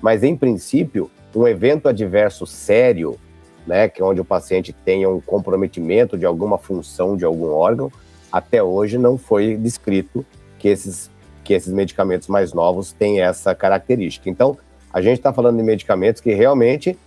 mas 0.00 0.22
em 0.22 0.34
princípio, 0.34 1.10
um 1.34 1.46
evento 1.46 1.88
adverso 1.88 2.46
sério, 2.46 3.18
né, 3.66 3.88
que 3.88 4.00
é 4.00 4.04
onde 4.04 4.20
o 4.20 4.24
paciente 4.24 4.72
tenha 4.72 5.10
um 5.10 5.20
comprometimento 5.20 6.16
de 6.16 6.24
alguma 6.24 6.56
função 6.56 7.16
de 7.16 7.24
algum 7.24 7.50
órgão, 7.50 7.92
até 8.32 8.62
hoje 8.62 8.96
não 8.96 9.18
foi 9.18 9.56
descrito 9.56 10.24
que 10.58 10.68
esses, 10.68 11.10
que 11.44 11.52
esses 11.52 11.72
medicamentos 11.72 12.28
mais 12.28 12.54
novos 12.54 12.92
têm 12.92 13.20
essa 13.20 13.54
característica. 13.54 14.30
Então, 14.30 14.56
a 14.92 15.02
gente 15.02 15.18
está 15.18 15.32
falando 15.32 15.58
de 15.58 15.62
medicamentos 15.62 16.22
que 16.22 16.32
realmente 16.32 16.98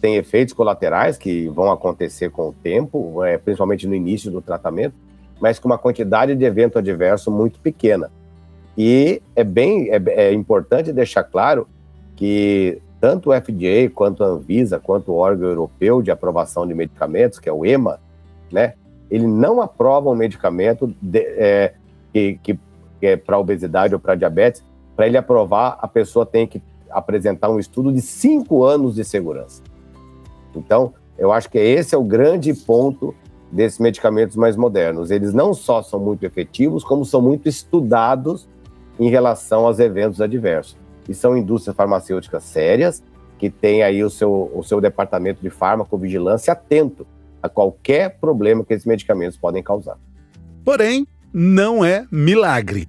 têm 0.00 0.16
efeitos 0.16 0.52
colaterais 0.52 1.16
que 1.16 1.48
vão 1.48 1.70
acontecer 1.70 2.30
com 2.30 2.48
o 2.48 2.52
tempo, 2.52 3.24
é, 3.24 3.38
principalmente 3.38 3.86
no 3.86 3.94
início 3.94 4.30
do 4.30 4.40
tratamento, 4.40 4.94
mas 5.40 5.58
com 5.58 5.68
uma 5.68 5.78
quantidade 5.78 6.34
de 6.34 6.44
evento 6.44 6.78
adverso 6.78 7.30
muito 7.30 7.58
pequena. 7.60 8.10
E 8.76 9.20
é 9.34 9.42
bem 9.42 9.90
é, 9.90 10.00
é 10.06 10.32
importante 10.32 10.92
deixar 10.92 11.24
claro 11.24 11.66
que 12.14 12.80
tanto 13.00 13.30
o 13.30 13.34
FDA 13.34 13.90
quanto 13.92 14.22
a 14.22 14.26
Anvisa, 14.26 14.78
quanto 14.78 15.10
o 15.10 15.16
órgão 15.16 15.48
europeu 15.48 16.02
de 16.02 16.10
aprovação 16.10 16.66
de 16.66 16.74
medicamentos, 16.74 17.38
que 17.38 17.48
é 17.48 17.52
o 17.52 17.64
EMA, 17.64 17.98
né, 18.52 18.74
ele 19.10 19.26
não 19.26 19.60
aprova 19.60 20.10
um 20.10 20.14
medicamento 20.14 20.94
de, 21.00 21.20
é, 21.20 21.74
que, 22.12 22.38
que, 22.42 22.58
é 23.02 23.16
para 23.16 23.38
obesidade 23.38 23.94
ou 23.94 24.00
para 24.00 24.14
diabetes. 24.14 24.62
Para 24.94 25.06
ele 25.06 25.16
aprovar, 25.16 25.78
a 25.80 25.88
pessoa 25.88 26.26
tem 26.26 26.46
que 26.46 26.62
apresentar 26.90 27.48
um 27.48 27.58
estudo 27.58 27.92
de 27.92 28.02
cinco 28.02 28.62
anos 28.62 28.94
de 28.94 29.04
segurança. 29.04 29.62
Então, 30.54 30.92
eu 31.16 31.32
acho 31.32 31.48
que 31.48 31.58
esse 31.58 31.94
é 31.94 31.98
o 31.98 32.04
grande 32.04 32.52
ponto 32.52 33.14
desses 33.50 33.78
medicamentos 33.78 34.36
mais 34.36 34.56
modernos. 34.56 35.10
Eles 35.10 35.34
não 35.34 35.52
só 35.52 35.82
são 35.82 35.98
muito 35.98 36.24
efetivos, 36.24 36.84
como 36.84 37.04
são 37.04 37.20
muito 37.20 37.48
estudados 37.48 38.48
em 38.98 39.08
relação 39.08 39.66
aos 39.66 39.78
eventos 39.78 40.20
adversos. 40.20 40.76
E 41.08 41.14
são 41.14 41.36
indústrias 41.36 41.74
farmacêuticas 41.74 42.44
sérias, 42.44 43.02
que 43.38 43.48
têm 43.48 43.82
aí 43.82 44.04
o 44.04 44.10
seu, 44.10 44.50
o 44.54 44.62
seu 44.62 44.80
departamento 44.80 45.40
de 45.40 45.48
farmacovigilância 45.48 46.52
atento 46.52 47.06
a 47.42 47.48
qualquer 47.48 48.18
problema 48.20 48.62
que 48.64 48.74
esses 48.74 48.86
medicamentos 48.86 49.36
podem 49.38 49.62
causar. 49.62 49.96
Porém, 50.62 51.06
não 51.32 51.82
é 51.82 52.06
milagre. 52.12 52.86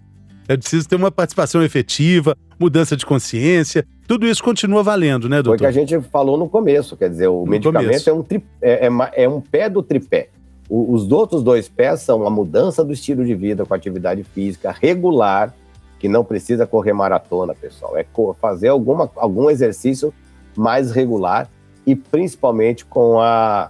É 0.47 0.57
preciso 0.57 0.89
ter 0.89 0.97
uma 0.97 1.09
participação 1.09 1.63
efetiva, 1.63 2.35
mudança 2.59 2.97
de 2.97 3.05
consciência, 3.05 3.85
tudo 4.05 4.27
isso 4.27 4.43
continua 4.43 4.83
valendo, 4.83 5.29
né, 5.29 5.41
doutor? 5.41 5.57
Foi 5.59 5.69
o 5.69 5.71
que 5.71 5.79
a 5.79 5.85
gente 5.85 6.09
falou 6.09 6.37
no 6.37 6.49
começo, 6.49 6.97
quer 6.97 7.09
dizer, 7.09 7.27
o 7.27 7.45
no 7.45 7.51
medicamento 7.51 8.09
é 8.09 8.13
um, 8.13 8.21
tri, 8.21 8.43
é, 8.61 8.87
é, 8.87 9.23
é 9.23 9.29
um 9.29 9.39
pé 9.39 9.69
do 9.69 9.81
tripé. 9.81 10.27
O, 10.71 10.93
os 10.93 11.11
outros 11.11 11.43
dois 11.43 11.67
pés 11.67 11.99
são 11.99 12.25
a 12.25 12.29
mudança 12.29 12.81
do 12.81 12.93
estilo 12.93 13.25
de 13.25 13.35
vida 13.35 13.65
com 13.65 13.73
atividade 13.73 14.23
física 14.23 14.71
regular, 14.71 15.53
que 15.99 16.07
não 16.07 16.23
precisa 16.23 16.65
correr 16.65 16.93
maratona, 16.93 17.53
pessoal. 17.53 17.97
É 17.97 18.05
fazer 18.39 18.69
alguma, 18.69 19.11
algum 19.17 19.49
exercício 19.49 20.13
mais 20.55 20.93
regular 20.93 21.49
e 21.85 21.93
principalmente 21.93 22.85
com 22.85 23.19
a, 23.19 23.69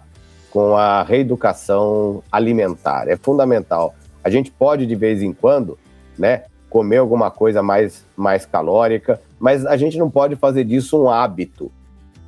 com 0.52 0.78
a 0.78 1.02
reeducação 1.02 2.22
alimentar. 2.32 3.08
É 3.08 3.18
fundamental. 3.18 3.96
A 4.24 4.30
gente 4.30 4.52
pode, 4.52 4.86
de 4.86 4.96
vez 4.96 5.24
em 5.24 5.34
quando, 5.34 5.80
né, 6.20 6.44
comer 6.70 6.98
alguma 6.98 7.32
coisa 7.32 7.64
mais, 7.64 8.06
mais 8.16 8.46
calórica, 8.46 9.20
mas 9.40 9.66
a 9.66 9.76
gente 9.76 9.98
não 9.98 10.10
pode 10.10 10.36
fazer 10.36 10.66
disso 10.66 11.02
um 11.02 11.10
hábito, 11.10 11.72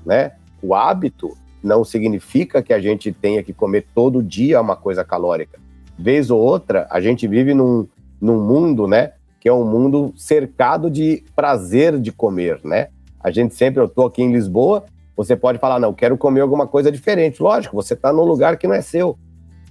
né? 0.04 0.32
O 0.64 0.74
hábito 0.74 1.38
não 1.64 1.84
significa 1.84 2.62
que 2.62 2.74
a 2.74 2.80
gente 2.80 3.12
tenha 3.12 3.42
que 3.42 3.54
comer 3.54 3.86
todo 3.96 4.22
dia 4.22 4.60
uma 4.60 4.76
coisa 4.76 5.04
calórica. 5.04 5.60
Vez 5.98 6.30
ou 6.30 6.40
outra, 6.40 6.86
a 6.90 7.00
gente 7.00 7.28
vive 7.28 7.54
num, 7.54 7.88
num 8.20 8.42
mundo, 8.42 8.88
né, 8.88 9.14
que 9.40 9.48
é 9.48 9.54
um 9.54 9.66
mundo 9.66 10.14
cercado 10.18 10.90
de 10.90 11.24
prazer 11.36 12.00
de 12.00 12.12
comer, 12.12 12.60
né? 12.64 12.90
A 13.20 13.32
gente 13.32 13.56
sempre, 13.56 13.82
eu 13.82 13.88
tô 13.88 14.06
aqui 14.06 14.22
em 14.22 14.32
Lisboa, 14.32 14.86
você 15.16 15.36
pode 15.36 15.60
falar, 15.60 15.80
não, 15.80 15.94
quero 15.94 16.18
comer 16.18 16.42
alguma 16.42 16.68
coisa 16.68 16.92
diferente. 16.92 17.42
Lógico, 17.42 17.76
você 17.76 17.94
está 17.94 18.12
num 18.12 18.24
lugar 18.24 18.58
que 18.58 18.68
não 18.68 18.76
é 18.76 18.82
seu. 18.82 19.18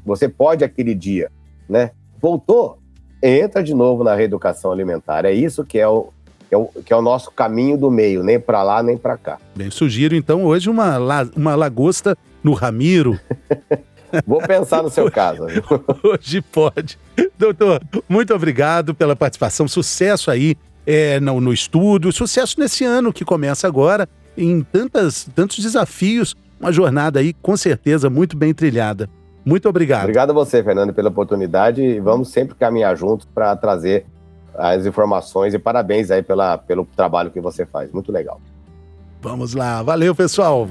Você 0.04 0.28
pode 0.28 0.64
aquele 0.64 0.94
dia, 0.94 1.30
né? 1.68 1.90
Voltou, 2.20 2.78
entra 3.22 3.62
de 3.62 3.74
novo 3.74 4.04
na 4.04 4.14
reeducação 4.14 4.72
alimentar. 4.72 5.24
É 5.24 5.32
isso 5.32 5.64
que 5.64 5.78
é 5.78 5.88
o, 5.88 6.08
que 6.52 6.54
é 6.54 6.58
o, 6.58 6.66
que 6.84 6.92
é 6.92 6.96
o 6.96 7.00
nosso 7.00 7.30
caminho 7.30 7.78
do 7.78 7.90
meio, 7.90 8.22
nem 8.22 8.38
para 8.38 8.62
lá 8.62 8.82
nem 8.82 8.98
para 8.98 9.16
cá. 9.16 9.38
Bem, 9.56 9.70
sugiro 9.70 10.14
então 10.14 10.44
hoje 10.44 10.68
uma, 10.68 10.98
uma 11.34 11.54
lagosta 11.54 12.14
no 12.44 12.52
Ramiro. 12.52 13.18
Vou 14.26 14.38
pensar 14.42 14.82
no 14.82 14.90
seu 14.90 15.10
caso. 15.10 15.46
Hoje 16.04 16.42
pode. 16.42 16.98
Doutor, 17.38 17.80
muito 18.06 18.34
obrigado 18.34 18.94
pela 18.94 19.16
participação. 19.16 19.66
Sucesso 19.66 20.30
aí 20.30 20.54
é, 20.86 21.18
no, 21.18 21.40
no 21.40 21.50
estudo, 21.50 22.12
sucesso 22.12 22.60
nesse 22.60 22.84
ano 22.84 23.10
que 23.10 23.24
começa 23.24 23.66
agora, 23.66 24.06
em 24.36 24.60
tantas, 24.60 25.26
tantos 25.34 25.58
desafios. 25.60 26.36
Uma 26.60 26.70
jornada 26.70 27.20
aí, 27.20 27.32
com 27.32 27.56
certeza, 27.56 28.10
muito 28.10 28.36
bem 28.36 28.52
trilhada. 28.52 29.08
Muito 29.46 29.66
obrigado. 29.66 30.02
Obrigado 30.02 30.28
a 30.28 30.34
você, 30.34 30.62
Fernando, 30.62 30.92
pela 30.92 31.08
oportunidade. 31.08 31.80
E 31.80 31.98
vamos 31.98 32.28
sempre 32.28 32.54
caminhar 32.54 32.94
juntos 32.94 33.26
para 33.34 33.56
trazer 33.56 34.04
as 34.54 34.86
informações 34.86 35.54
e 35.54 35.58
parabéns 35.58 36.10
aí 36.10 36.22
pela, 36.22 36.58
pelo 36.58 36.86
trabalho 36.96 37.30
que 37.30 37.40
você 37.40 37.64
faz. 37.66 37.90
Muito 37.92 38.12
legal. 38.12 38.40
Vamos 39.20 39.54
lá. 39.54 39.82
Valeu, 39.82 40.14
pessoal. 40.14 40.68